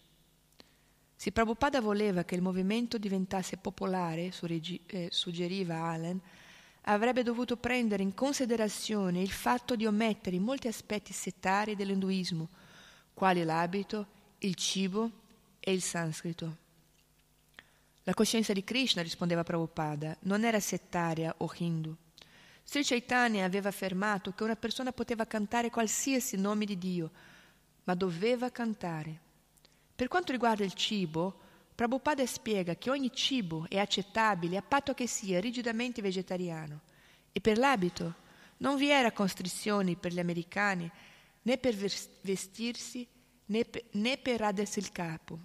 [1.17, 4.33] Se Prabhupada voleva che il movimento diventasse popolare,
[4.87, 6.21] eh, suggeriva Allen,
[6.83, 12.49] avrebbe dovuto prendere in considerazione il fatto di omettere molti aspetti settari dell'induismo,
[13.13, 14.07] quali l'abito,
[14.39, 15.11] il cibo
[15.61, 16.57] e il sanscrito.
[18.05, 21.95] La coscienza di Krishna, rispondeva Prabhupada, non era settaria o hindu.
[22.65, 27.11] Sri Chaitanya aveva affermato che una persona poteva cantare qualsiasi nome di Dio,
[27.85, 29.19] ma doveva cantare.
[29.95, 31.41] Per quanto riguarda il cibo,
[31.81, 36.83] Prabhupada spiega che ogni cibo è accettabile a patto che sia rigidamente vegetariano.
[37.33, 38.17] E per l'abito
[38.59, 40.91] non vi era costrizione per gli americani
[41.41, 43.09] né per vestirsi
[43.47, 45.39] né per, né per radersi il capo.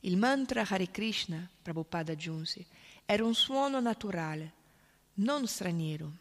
[0.00, 2.66] Il mantra Hare Krishna, Prabhupada aggiunse,
[3.06, 4.52] era un suono naturale,
[5.14, 6.12] non straniero.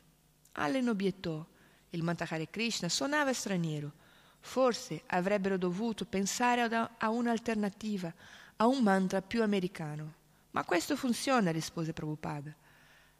[0.53, 1.45] Allen obiettò,
[1.89, 3.91] il mantra Hare Krishna suonava straniero.
[4.39, 8.13] Forse avrebbero dovuto pensare a un'alternativa
[8.57, 10.13] a un mantra più americano.
[10.51, 12.55] Ma questo funziona, rispose Prabhupada.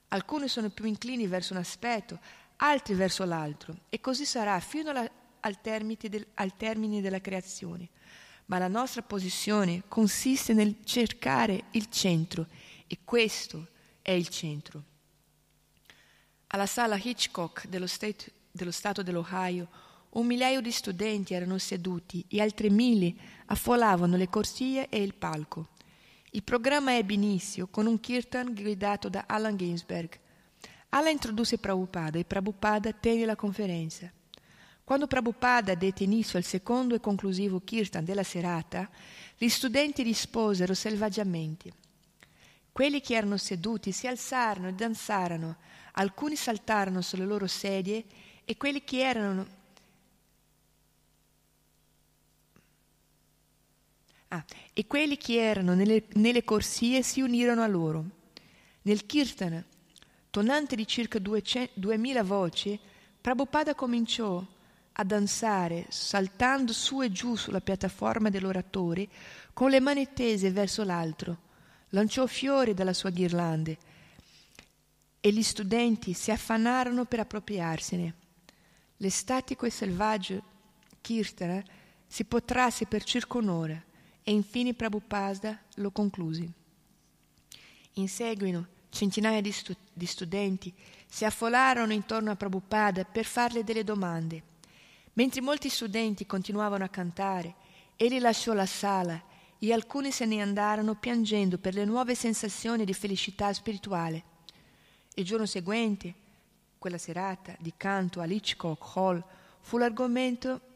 [0.10, 2.20] Alcuni sono più inclini verso un aspetto,
[2.58, 5.10] altri verso l'altro, e così sarà fino alla,
[5.42, 7.90] al, del, al termine della creazione.
[8.46, 12.48] Ma la nostra posizione consiste nel cercare il centro,
[12.88, 13.68] e questo
[14.02, 14.84] è il centro.
[16.48, 19.68] Alla sala Hitchcock dello, state, dello Stato dell'Ohio
[20.18, 23.13] un migliaio di studenti erano seduti e altri mille
[23.45, 25.70] affollavano le corsie e il palco.
[26.32, 30.20] Il programma ebbe inizio con un kirtan guidato da Alan Ginsberg.
[30.89, 34.11] Alan introdusse Prabhupada e Prabhupada tenne la conferenza.
[34.84, 38.89] Quando Prabhupada dette inizio al secondo e conclusivo kirtan della serata,
[39.38, 41.72] gli studenti risposero selvaggiamente.
[42.72, 45.57] Quelli che erano seduti si alzarono e danzarono,
[45.93, 48.03] alcuni saltarono sulle loro sedie
[48.45, 49.57] e quelli che erano
[54.30, 58.05] Ah, e quelli che erano nelle, nelle, corsie si unirono a loro.
[58.82, 59.63] Nel Kirtana,
[60.30, 62.80] tonante di circa 200, 2000 voci,
[63.21, 64.45] Prabhupada cominciò
[64.99, 69.07] a danzare, saltando su e giù sulla piattaforma dell'oratore,
[69.53, 71.45] con le mani tese verso l'altro.
[71.91, 73.73] Lanciò fiori dalla sua ghirlanda
[75.21, 78.13] e gli studenti si affannarono per appropriarsene.
[78.97, 80.43] L'estatico e selvaggio
[80.99, 81.63] Kirtana
[82.05, 83.86] si potrasse per circa un'ora
[84.28, 86.51] e infine Prabhupada lo concluse.
[87.93, 90.73] In seguito centinaia di, stu- di studenti
[91.07, 94.43] si affollarono intorno a Prabhupada per farle delle domande.
[95.13, 97.55] Mentre molti studenti continuavano a cantare,
[97.95, 99.23] egli lasciò la sala
[99.57, 104.23] e alcuni se ne andarono piangendo per le nuove sensazioni di felicità spirituale.
[105.13, 106.13] Il giorno seguente,
[106.78, 109.23] quella serata di canto all'Hitchcock Hall,
[109.61, 110.67] fu l'argomento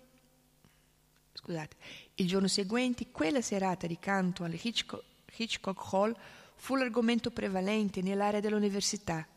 [1.34, 1.76] Scusate,
[2.22, 5.04] il giorno seguente, quella serata di canto al Hitchcock,
[5.36, 6.16] Hitchcock Hall
[6.56, 9.28] fu l'argomento prevalente nell'area dell'università.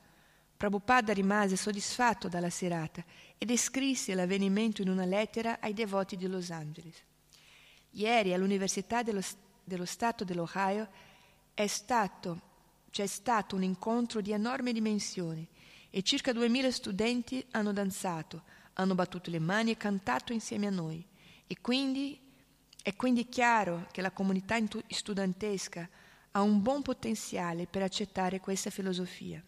[0.57, 3.03] Prabhupada rimase soddisfatto dalla serata
[3.39, 6.95] e descrisse l'avvenimento in una lettera ai devoti di Los Angeles.
[7.93, 9.23] Ieri all'Università dello,
[9.65, 10.89] dello Stato dell'Ohio
[11.55, 12.41] è stato,
[12.91, 15.47] c'è stato un incontro di enormi dimensioni
[15.91, 18.43] e circa 2000 studenti hanno danzato,
[18.75, 21.05] hanno battuto le mani e cantato insieme a noi.
[21.47, 22.19] E quindi
[22.85, 24.59] è quindi chiaro che la comunità
[24.89, 25.89] studentesca
[26.33, 29.43] ha un buon potenziale per accettare questa filosofia.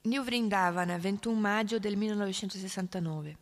[0.00, 3.36] New Vrindavana, 21 maggio del 1969.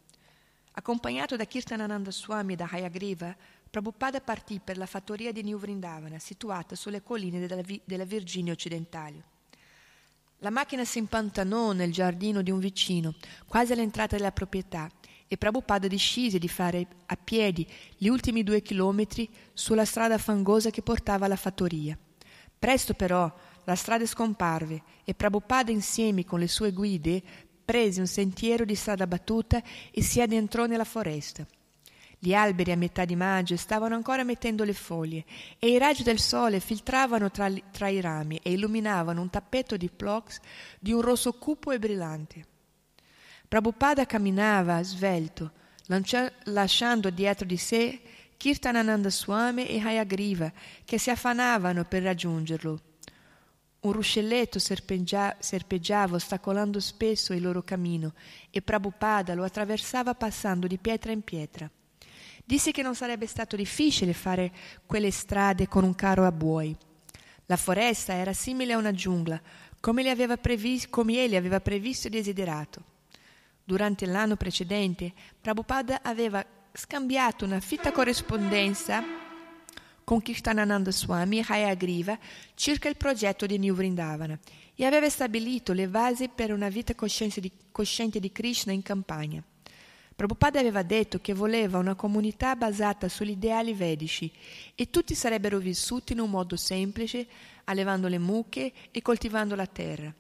[0.73, 3.35] Accompagnato da Kirtanananda Swami e da Hayagriva,
[3.71, 9.39] Prabhupada partì per la fattoria di New Vrindavana, situata sulle colline della, della Virginia occidentale.
[10.43, 13.15] La macchina si impantanò nel giardino di un vicino,
[13.47, 14.91] quasi all'entrata della proprietà,
[15.29, 17.69] e Prabhupada decise di fare a piedi
[17.99, 21.97] gli ultimi due chilometri sulla strada fangosa che portava alla fattoria.
[22.59, 23.31] Presto però
[23.65, 27.23] la strada scomparve e Prabhupada insieme con le sue guide
[27.63, 31.47] prese un sentiero di strada battuta e si addentrò nella foresta.
[32.23, 35.25] Gli alberi a metà di maggio stavano ancora mettendo le foglie
[35.59, 39.89] e i raggi del sole filtravano tra, tra i rami e illuminavano un tappeto di
[39.89, 40.39] plox
[40.79, 42.45] di un rosso cupo e brillante.
[43.49, 45.53] Prabhupada camminava svelto,
[45.87, 47.99] lancia, lasciando dietro di sé
[48.37, 50.53] Kirtanananda Swami e Hayagriva
[50.85, 52.81] che si affannavano per raggiungerlo.
[53.81, 58.13] Un ruscelletto serpeggia, serpeggiava ostacolando spesso il loro cammino
[58.51, 61.71] e Prabhupada lo attraversava passando di pietra in pietra.
[62.51, 64.51] Disse che non sarebbe stato difficile fare
[64.85, 66.77] quelle strade con un carro a buoi.
[67.47, 69.41] La foresta era simile a una giungla,
[69.79, 72.83] come, previsto, come egli aveva previsto e desiderato.
[73.63, 79.01] Durante l'anno precedente, Prabhupada aveva scambiato una fitta corrispondenza
[80.03, 82.19] con Kirtanananda Swami e Hayagriva
[82.55, 84.37] circa il progetto di New Vrindavana
[84.75, 89.41] e aveva stabilito le basi per una vita cosciente di, cosciente di Krishna in campagna.
[90.21, 94.31] Prabhupada aveva detto che voleva una comunità basata sugli ideali vedici
[94.75, 97.27] e tutti sarebbero vissuti in un modo semplice,
[97.65, 100.15] allevando le mucche e coltivando la terra.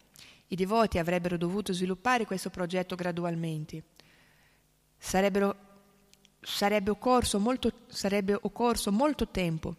[0.47, 3.83] I devoti avrebbero dovuto sviluppare questo progetto gradualmente.
[4.97, 5.55] Sarebbero,
[6.41, 9.75] sarebbe, occorso molto, sarebbe occorso molto tempo,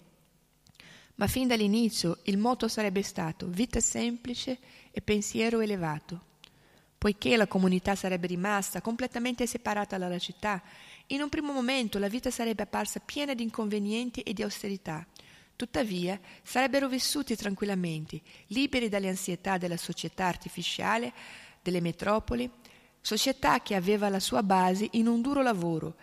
[1.15, 4.59] ma fin dall'inizio il motto sarebbe stato vita semplice
[4.91, 6.29] e pensiero elevato.
[7.01, 10.61] Poiché la comunità sarebbe rimasta completamente separata dalla città,
[11.07, 15.03] in un primo momento la vita sarebbe apparsa piena di inconvenienti e di austerità.
[15.55, 21.11] Tuttavia, sarebbero vissuti tranquillamente, liberi dalle ansietà della società artificiale,
[21.63, 22.47] delle metropoli,
[23.01, 25.95] società che aveva la sua base in un duro lavoro,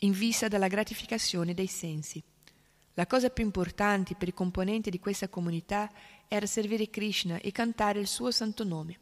[0.00, 2.22] in vista della gratificazione dei sensi.
[2.92, 5.90] La cosa più importante per i componenti di questa comunità
[6.28, 8.98] era servire Krishna e cantare il suo santo nome.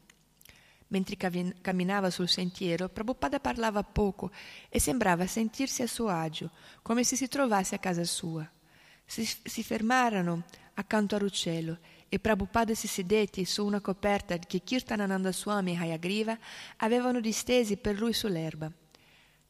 [0.88, 1.16] Mentre
[1.60, 4.30] camminava sul sentiero, Prabhupada parlava poco
[4.68, 8.48] e sembrava sentirsi a suo agio, come se si trovasse a casa sua.
[9.04, 11.78] Si, si fermarono accanto a Rucello
[12.08, 16.38] e Prabhupada si sedette su una coperta che Kirtanananda Swami e Hayagriva
[16.76, 18.72] avevano distesi per lui sull'erba.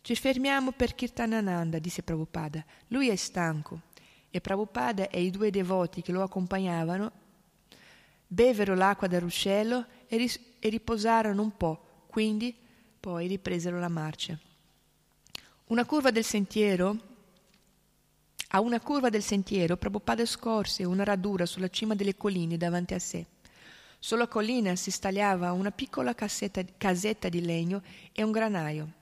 [0.00, 2.64] Ci fermiamo per Kirtanananda, disse Prabhupada.
[2.88, 3.82] Lui è stanco.
[4.30, 7.12] E Prabhupada e i due devoti che lo accompagnavano
[8.30, 12.54] bevero l'acqua dal ruscello e, ris- e riposarono un po', quindi
[12.98, 14.38] poi ripresero la marcia.
[15.66, 17.08] Una curva del sentiero
[18.52, 22.98] a una curva del sentiero, Prabhupada scorse una radura sulla cima delle colline davanti a
[22.98, 23.26] sé.
[23.98, 28.92] Sulla collina si stagliava una piccola cassetta, casetta di legno e un granaio.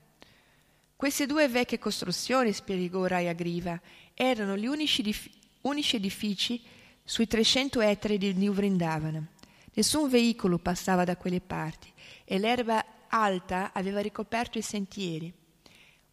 [0.97, 3.79] Queste due vecchie costruzioni, spiegò Raya Griva,
[4.13, 5.29] erano gli unici, dif-
[5.61, 6.61] unici edifici
[7.01, 9.25] sui 300 ettari di New Vrindavana.
[9.77, 11.93] Nessun veicolo passava da quelle parti
[12.25, 15.31] e l'erba alta aveva ricoperto i sentieri.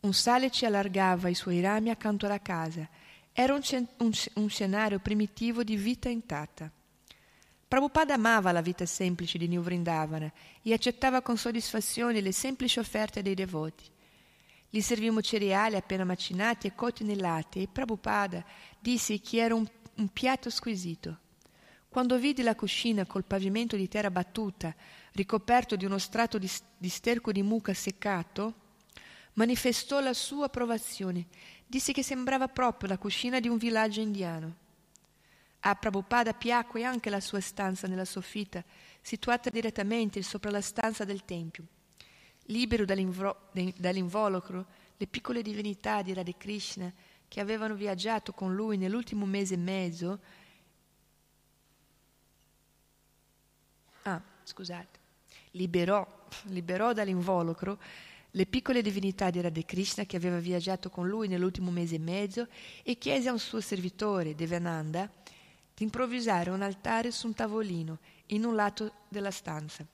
[0.00, 2.86] Un salice allargava i suoi rami accanto alla casa
[3.32, 3.62] era un,
[4.00, 6.70] un, un scenario primitivo di vita intatta.
[7.66, 13.22] Prabhupada amava la vita semplice di New Vrindavana e accettava con soddisfazione le semplici offerte
[13.22, 13.84] dei devoti.
[14.68, 18.44] Gli servivamo cereali appena macinati e cotti nel latte e Prabhupada
[18.78, 21.20] disse che era un, un piatto squisito.
[21.94, 24.74] Quando vidi la cucina col pavimento di terra battuta,
[25.12, 28.54] ricoperto di uno strato di, di sterco di mucca seccato,
[29.34, 31.26] manifestò la sua approvazione
[31.64, 34.56] disse che sembrava proprio la cucina di un villaggio indiano.
[35.60, 38.64] A Prabhupada piacque anche la sua stanza nella soffitta,
[39.00, 41.64] situata direttamente sopra la stanza del tempio.
[42.46, 44.66] Libero dall'involucro,
[44.96, 46.92] le piccole divinità di Radhe Krishna
[47.28, 50.42] che avevano viaggiato con lui nell'ultimo mese e mezzo.
[54.06, 55.00] Ah, scusate.
[55.52, 56.06] Liberò,
[56.44, 57.78] liberò dall'involucro
[58.30, 62.48] le piccole divinità di Radhe Krishna che aveva viaggiato con lui nell'ultimo mese e mezzo
[62.82, 65.08] e chiese a un suo servitore, Devananda,
[65.74, 69.86] di improvvisare un altare su un tavolino in un lato della stanza.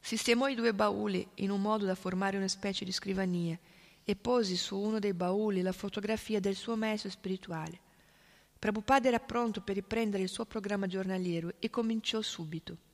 [0.00, 3.56] Sistemò i due bauli in un modo da formare una specie di scrivania
[4.02, 7.78] e pose su uno dei bauli la fotografia del suo maestro spirituale.
[8.58, 12.88] Prabhupada era pronto per riprendere il suo programma giornaliero e cominciò subito.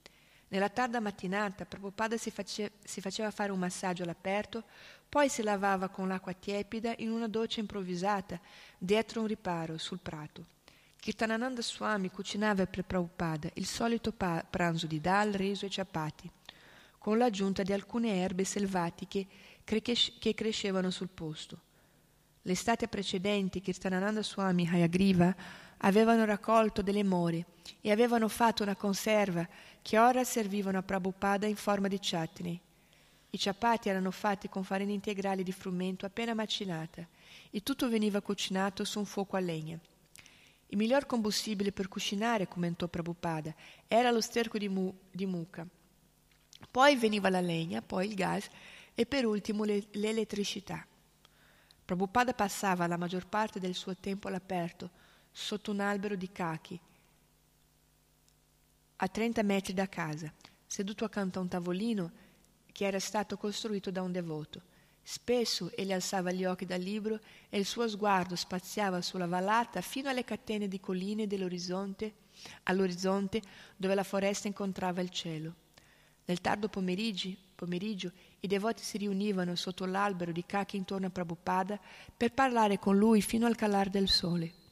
[0.48, 4.64] Nella tarda mattinata Prabhupada si, face, si faceva fare un massaggio all'aperto,
[5.08, 8.40] poi si lavava con l'acqua tiepida in una doccia improvvisata
[8.78, 10.46] dietro un riparo sul prato.
[10.96, 16.30] Kirtanananda Swami cucinava per Prabhupada il solito pa- pranzo di dal, riso e ciapati,
[16.98, 19.26] con l'aggiunta di alcune erbe selvatiche
[19.64, 21.60] che crescevano sul posto.
[22.42, 25.34] L'estate precedente Kirtanananda Swami Hayagriva
[25.78, 27.44] avevano raccolto delle more
[27.80, 29.46] e avevano fatto una conserva
[29.82, 32.60] che ora servivano a Prabhupada in forma di chutney.
[33.30, 37.06] I ciapati erano fatti con farina integrale di frumento appena macinata
[37.50, 39.78] e tutto veniva cucinato su un fuoco a legna.
[40.68, 43.54] Il miglior combustibile per cucinare, commentò Prabhupada,
[43.86, 45.66] era lo sterco di, mu- di mucca.
[46.70, 48.48] Poi veniva la legna, poi il gas
[48.94, 50.84] e per ultimo le- l'elettricità.
[51.84, 54.90] Prabhupada passava la maggior parte del suo tempo all'aperto,
[55.38, 56.80] sotto un albero di cachi,
[58.96, 60.32] a 30 metri da casa,
[60.64, 62.10] seduto accanto a un tavolino
[62.72, 64.62] che era stato costruito da un devoto.
[65.02, 67.20] Spesso egli alzava gli occhi dal libro
[67.50, 72.14] e il suo sguardo spaziava sulla vallata fino alle catene di colline dell'orizzonte,
[72.62, 73.42] all'orizzonte
[73.76, 75.54] dove la foresta incontrava il cielo.
[76.24, 78.10] Nel tardo pomeriggio, pomeriggio
[78.40, 81.78] i devoti si riunivano sotto l'albero di cachi intorno a Prabhupada
[82.16, 84.64] per parlare con lui fino al calar del sole.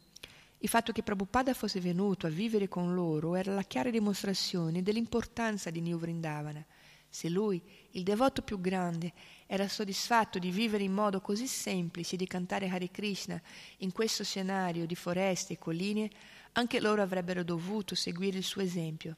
[0.65, 5.69] Il fatto che Prabhupada fosse venuto a vivere con loro era la chiara dimostrazione dell'importanza
[5.69, 6.65] di New Vrindavana.
[7.07, 9.13] Se lui, il devoto più grande,
[9.45, 13.39] era soddisfatto di vivere in modo così semplice di cantare Hare Krishna
[13.81, 16.11] in questo scenario di foreste e colline,
[16.53, 19.17] anche loro avrebbero dovuto seguire il suo esempio.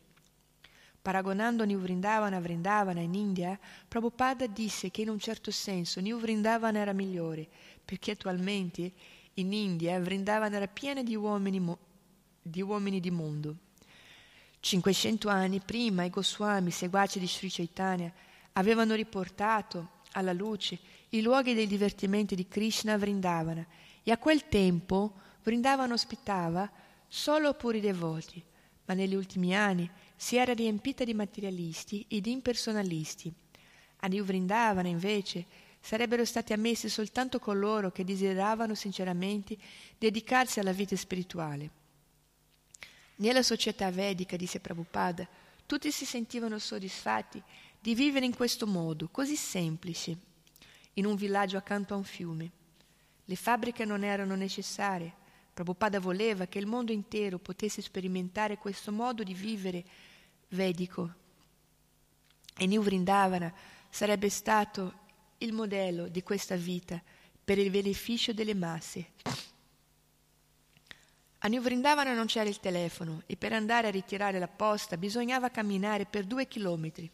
[1.01, 6.19] Paragonando New Vrindavana a Vrindavana in India, Prabhupada disse che in un certo senso New
[6.19, 7.47] Vrindavana era migliore,
[7.85, 8.93] perché attualmente
[9.39, 11.77] in India Vrindavan era piena di uomini,
[12.41, 13.57] di uomini di mondo.
[14.61, 18.13] 500 anni prima i Goswami, seguaci di Sri Chaitanya,
[18.53, 20.79] avevano riportato alla luce
[21.11, 23.67] i luoghi dei divertimenti di Krishna a Vrindavana
[24.03, 26.71] e a quel tempo Vrindavana ospitava
[27.07, 28.43] solo puri devoti,
[28.87, 33.33] ma negli ultimi anni si era riempita di materialisti e di impersonalisti.
[33.99, 35.45] A New Vrindavana invece
[35.87, 39.57] sarebbero stati ammessi soltanto coloro che desideravano sinceramente
[39.97, 41.71] dedicarsi alla vita spirituale.
[43.19, 45.29] Nella società vedica, disse Prabhupada,
[45.65, 47.41] tutti si sentivano soddisfatti
[47.79, 50.17] di vivere in questo modo, così semplice,
[50.95, 52.51] in un villaggio accanto a un fiume.
[53.25, 55.15] Le fabbriche non erano necessarie.
[55.55, 59.85] Prabhupada voleva che il mondo intero potesse sperimentare questo modo di vivere
[60.49, 61.15] vedico.
[62.57, 63.55] E New Vrindavana
[63.89, 65.05] sarebbe stato
[65.39, 67.01] il modello di questa vita
[67.45, 69.11] per il beneficio delle masse.
[71.39, 75.51] A New Vrindavana non c'era il telefono e per andare a ritirare la posta bisognava
[75.51, 77.09] camminare per due chilometri.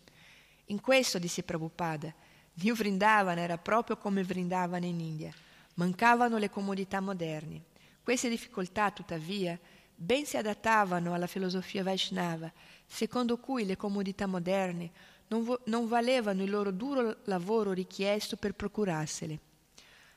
[0.66, 2.14] In questo, disse Prabhupada,
[2.54, 5.32] New Vrindavana era proprio come Vrindavana in India.
[5.74, 7.64] Mancavano le comodità moderne.
[8.02, 9.58] Queste difficoltà, tuttavia,
[9.94, 12.50] ben si adattavano alla filosofia Vaishnava,
[12.86, 14.90] secondo cui le comodità moderne
[15.32, 19.38] non, vo- non valevano il loro duro lavoro richiesto per procurarsele.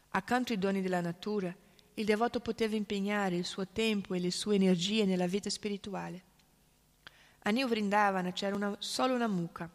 [0.10, 1.56] Accanto ai doni della natura,
[1.94, 6.24] il devoto poteva impegnare il suo tempo e le sue energie nella vita spirituale.
[7.44, 9.70] A New Vrindavana c'era una, solo una mucca,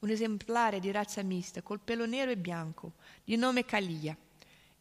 [0.00, 4.16] un esemplare di razza mista col pelo nero e bianco, di nome Kalia,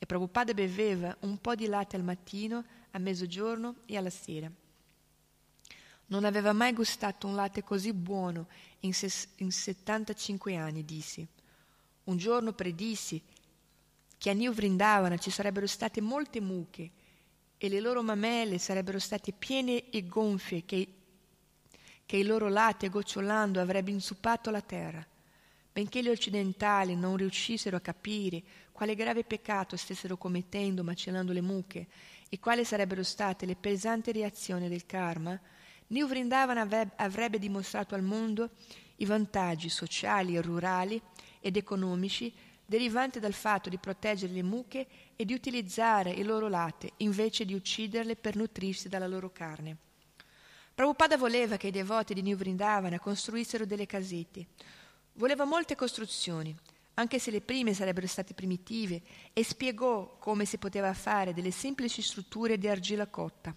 [0.01, 4.49] e Prabhupada beveva un po' di latte al mattino, a mezzogiorno e alla sera.
[6.09, 8.47] Non aveva mai gustato un latte così buono
[8.81, 11.27] in, ses- in 75 anni, dissi.
[12.05, 13.21] Un giorno predissi
[14.17, 16.91] che a New Vrindavana ci sarebbero state molte mucche
[17.57, 20.87] e le loro mamelle sarebbero state piene e gonfie che,
[22.05, 25.05] che il loro latte gocciolando avrebbe insuppato la terra.
[25.71, 28.41] Benché gli occidentali non riuscissero a capire
[28.71, 31.87] quale grave peccato stessero commettendo macellando le mucche
[32.29, 35.39] e quali sarebbero state le pesanti reazioni del karma,
[35.91, 38.51] New Vrindavan avrebbe dimostrato al mondo
[38.97, 41.01] i vantaggi sociali, rurali
[41.39, 42.31] ed economici
[42.63, 44.85] derivanti dal fatto di proteggere le mucche
[45.15, 49.77] e di utilizzare il loro latte invece di ucciderle per nutrirsi dalla loro carne.
[50.75, 54.45] Prabhupada voleva che i devoti di New Vrindavana costruissero delle casette.
[55.13, 56.55] Voleva molte costruzioni,
[56.93, 59.01] anche se le prime sarebbero state primitive,
[59.33, 63.55] e spiegò come si poteva fare delle semplici strutture di argilla cotta.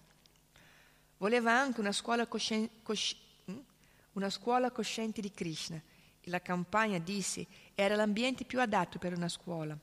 [1.23, 3.15] Voleva anche una scuola, coscien- cosci-
[3.45, 3.57] hm?
[4.13, 5.81] una scuola cosciente di Krishna.
[6.23, 9.73] La campagna, disse, era l'ambiente più adatto per una scuola.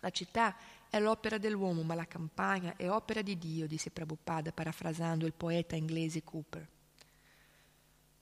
[0.00, 0.56] La città
[0.88, 5.76] è l'opera dell'uomo, ma la campagna è opera di Dio, disse Prabhupada, parafrasando il poeta
[5.76, 6.66] inglese Cooper.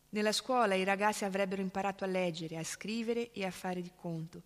[0.09, 4.43] Nella scuola i ragazzi avrebbero imparato a leggere, a scrivere e a fare di conto,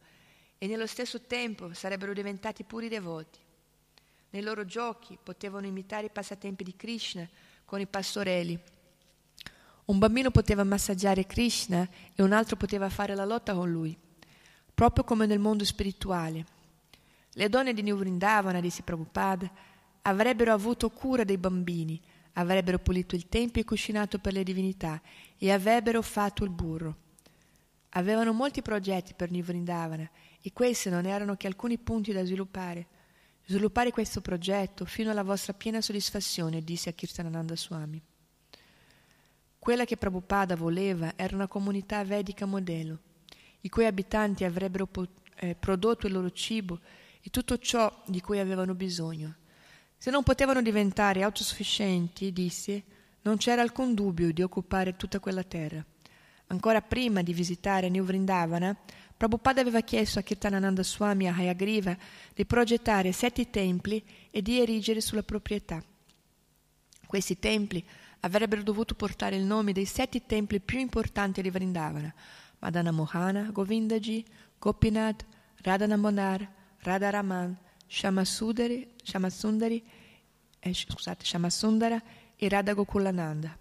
[0.59, 3.39] e nello stesso tempo sarebbero diventati puri devoti.
[4.29, 7.27] Nei loro giochi potevano imitare i passatempi di Krishna
[7.67, 8.59] con i pastorelli.
[9.87, 13.97] Un bambino poteva massaggiare Krishna e un altro poteva fare la lotta con lui,
[14.73, 16.47] proprio come nel mondo spirituale.
[17.33, 19.51] Le donne di New Vrindavana, disse Prabhupada,
[20.03, 22.01] avrebbero avuto cura dei bambini,
[22.35, 25.01] avrebbero pulito il tempio e cucinato per le divinità
[25.37, 26.97] e avrebbero fatto il burro.
[27.91, 30.09] Avevano molti progetti per New Vrindavana
[30.41, 32.87] e questi non erano che alcuni punti da sviluppare.
[33.49, 38.03] Sviluppare questo progetto fino alla vostra piena soddisfazione, disse a Kirtanananda Swami.
[39.57, 42.99] Quella che Prabhupada voleva era una comunità vedica modello,
[43.61, 44.89] i cui abitanti avrebbero
[45.37, 46.81] eh, prodotto il loro cibo
[47.21, 49.37] e tutto ciò di cui avevano bisogno.
[49.97, 52.83] Se non potevano diventare autosufficienti, disse,
[53.23, 55.85] non c'era alcun dubbio di occupare tutta quella terra.
[56.49, 58.77] Ancora prima di visitare New Vrindavana,
[59.17, 61.97] Prabhupada aveva chiesto a Kirtanananda Swami a Hayagriva
[62.35, 65.83] di progettare sette templi e di erigere sulla proprietà.
[67.07, 67.83] Questi templi
[68.21, 72.13] avrebbero dovuto portare il nome dei sette templi più importanti di Vrindavana,
[72.59, 74.25] Madana Mohana, Govindaji,
[74.59, 75.25] Gopinath,
[75.63, 76.47] Radhanamonar,
[76.81, 77.57] Radharaman,
[77.87, 79.83] Shamasundari, Shamasundari
[80.59, 82.03] eh, scusate, Shamasundara
[82.37, 83.57] e Radha Gokulananda.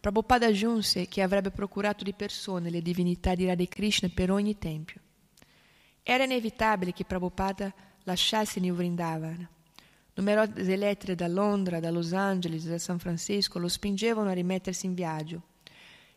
[0.00, 5.00] Prabhupada aggiunse che avrebbe procurato di persone le divinità di Radha Krishna per ogni tempio.
[6.04, 7.72] Era inevitabile che Prabhupada
[8.04, 9.48] lasciasse New Vrindavana.
[10.14, 14.94] Numerose lettere da Londra, da Los Angeles, da San Francisco lo spingevano a rimettersi in
[14.94, 15.42] viaggio.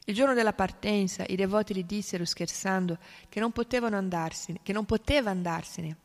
[0.05, 2.97] Il giorno della partenza i devoti gli dissero scherzando
[3.29, 5.97] che non potevano andarsene, che non poteva andarsene.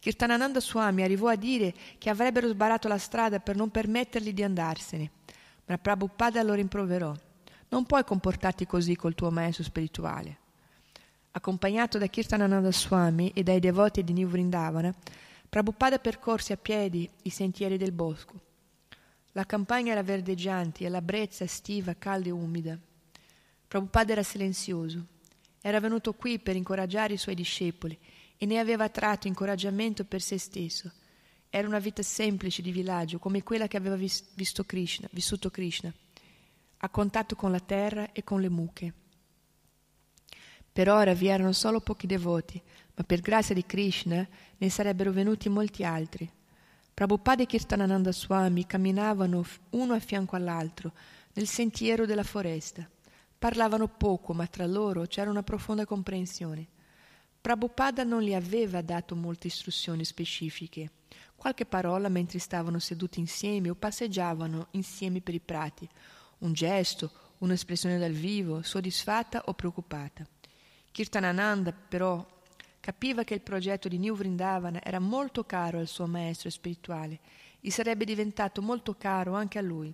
[0.00, 5.10] Kirtanananda Swami arrivò a dire che avrebbero sbarato la strada per non permettergli di andarsene.
[5.68, 7.14] Ma Prabhupada lo rimproverò.
[7.68, 10.38] Non puoi comportarti così col tuo maestro spirituale.
[11.32, 14.94] Accompagnato da Kirtanananda Swami e dai devoti di New Vrindavana,
[15.48, 18.40] Prabhupada percorse a piedi i sentieri del bosco.
[19.32, 22.78] La campagna era verdeggiante e la brezza estiva, calda e umida.
[23.66, 25.04] Prabhupada era silenzioso.
[25.60, 27.98] Era venuto qui per incoraggiare i suoi discepoli
[28.36, 30.90] e ne aveva tratto incoraggiamento per se stesso.
[31.50, 35.92] Era una vita semplice di villaggio, come quella che aveva visto Krishna, vissuto Krishna,
[36.78, 38.92] a contatto con la terra e con le mucche.
[40.70, 42.62] Per ora vi erano solo pochi devoti,
[42.94, 44.26] ma per grazia di Krishna
[44.58, 46.30] ne sarebbero venuti molti altri.
[46.92, 50.92] Prabhupada e Kirtanananda Swami camminavano uno a fianco all'altro
[51.32, 52.88] nel sentiero della foresta.
[53.38, 56.66] Parlavano poco, ma tra loro c'era una profonda comprensione.
[57.48, 60.90] Prabhupada non gli aveva dato molte istruzioni specifiche,
[61.34, 65.88] qualche parola mentre stavano seduti insieme o passeggiavano insieme per i prati,
[66.40, 70.26] un gesto, un'espressione dal vivo, soddisfatta o preoccupata.
[70.90, 72.22] Kirtanananda però
[72.80, 77.18] Capiva che il progetto di New Vrindavana era molto caro al suo maestro spirituale
[77.62, 79.90] e sarebbe diventato molto caro anche a lui.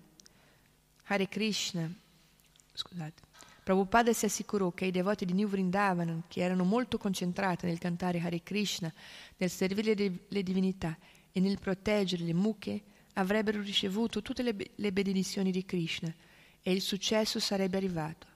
[1.05, 1.89] Hare Krishna,
[2.73, 3.24] scusate,
[3.65, 8.19] Prabhupada si assicurò che i devoti di New Vrindavan, che erano molto concentrati nel cantare
[8.19, 8.93] Hare Krishna,
[9.37, 9.95] nel servire
[10.27, 10.95] le divinità
[11.31, 16.13] e nel proteggere le mucche, avrebbero ricevuto tutte le, le benedizioni di Krishna
[16.61, 18.27] e il successo sarebbe arrivato.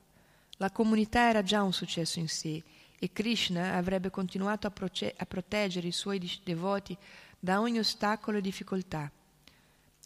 [0.58, 2.64] La comunità era già un successo in sé
[2.98, 6.98] e Krishna avrebbe continuato a, proce- a proteggere i suoi devoti
[7.40, 9.12] da ogni ostacolo e difficoltà.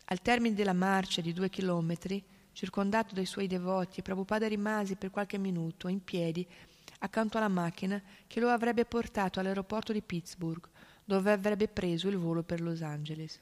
[0.04, 2.22] Al termine della marcia di due chilometri,
[2.54, 6.48] circondato dai suoi devoti, Prabhupada rimase per qualche minuto in piedi
[7.00, 10.70] accanto alla macchina che lo avrebbe portato all'aeroporto di Pittsburgh,
[11.04, 13.38] dove avrebbe preso il volo per Los Angeles.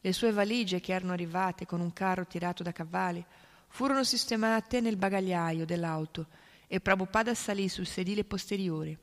[0.00, 3.24] Le sue valigie, che erano arrivate con un carro tirato da cavalli,
[3.68, 6.26] furono sistemate nel bagagliaio dell'auto
[6.66, 8.98] e Prabhupada salì sul sedile posteriore.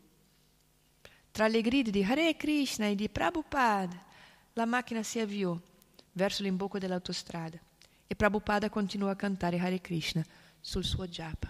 [1.32, 4.10] Tra le grida di Hare Krishna e di Prabhupada,
[4.54, 5.58] la macchina si avviò
[6.12, 7.60] verso l'imbocco dell'autostrada
[8.12, 10.22] e Prabhupada continuò a cantare Hare Krishna
[10.60, 11.50] sul suo japa.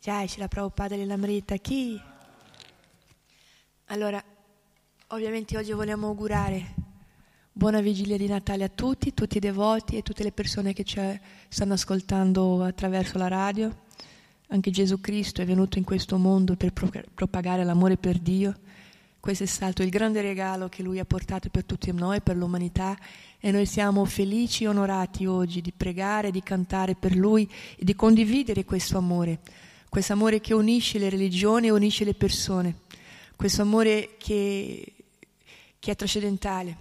[0.00, 2.02] Jai Shila Prabhupada Lilamrita chi?
[3.84, 4.20] Allora,
[5.08, 6.74] ovviamente oggi vogliamo augurare
[7.52, 10.98] buona vigilia di Natale a tutti, tutti i devoti e tutte le persone che ci
[11.46, 13.82] stanno ascoltando attraverso la radio.
[14.48, 18.52] Anche Gesù Cristo è venuto in questo mondo per propagare l'amore per Dio
[19.24, 22.94] questo è stato il grande regalo che Lui ha portato per tutti noi, per l'umanità
[23.40, 27.94] e noi siamo felici e onorati oggi di pregare, di cantare per Lui e di
[27.94, 29.40] condividere questo amore,
[29.88, 32.80] questo amore che unisce le religioni e unisce le persone,
[33.34, 34.92] questo amore che,
[35.78, 36.76] che è trascendentale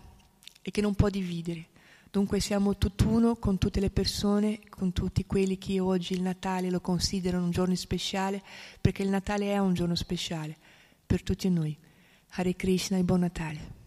[0.62, 1.68] e che non può dividere.
[2.12, 6.82] Dunque siamo tutt'uno con tutte le persone, con tutti quelli che oggi il Natale lo
[6.82, 8.44] considerano un giorno speciale,
[8.82, 10.58] perché il Natale è un giorno speciale
[11.06, 11.78] per tutti noi.
[12.36, 13.83] Hare Krishna e buon Natale.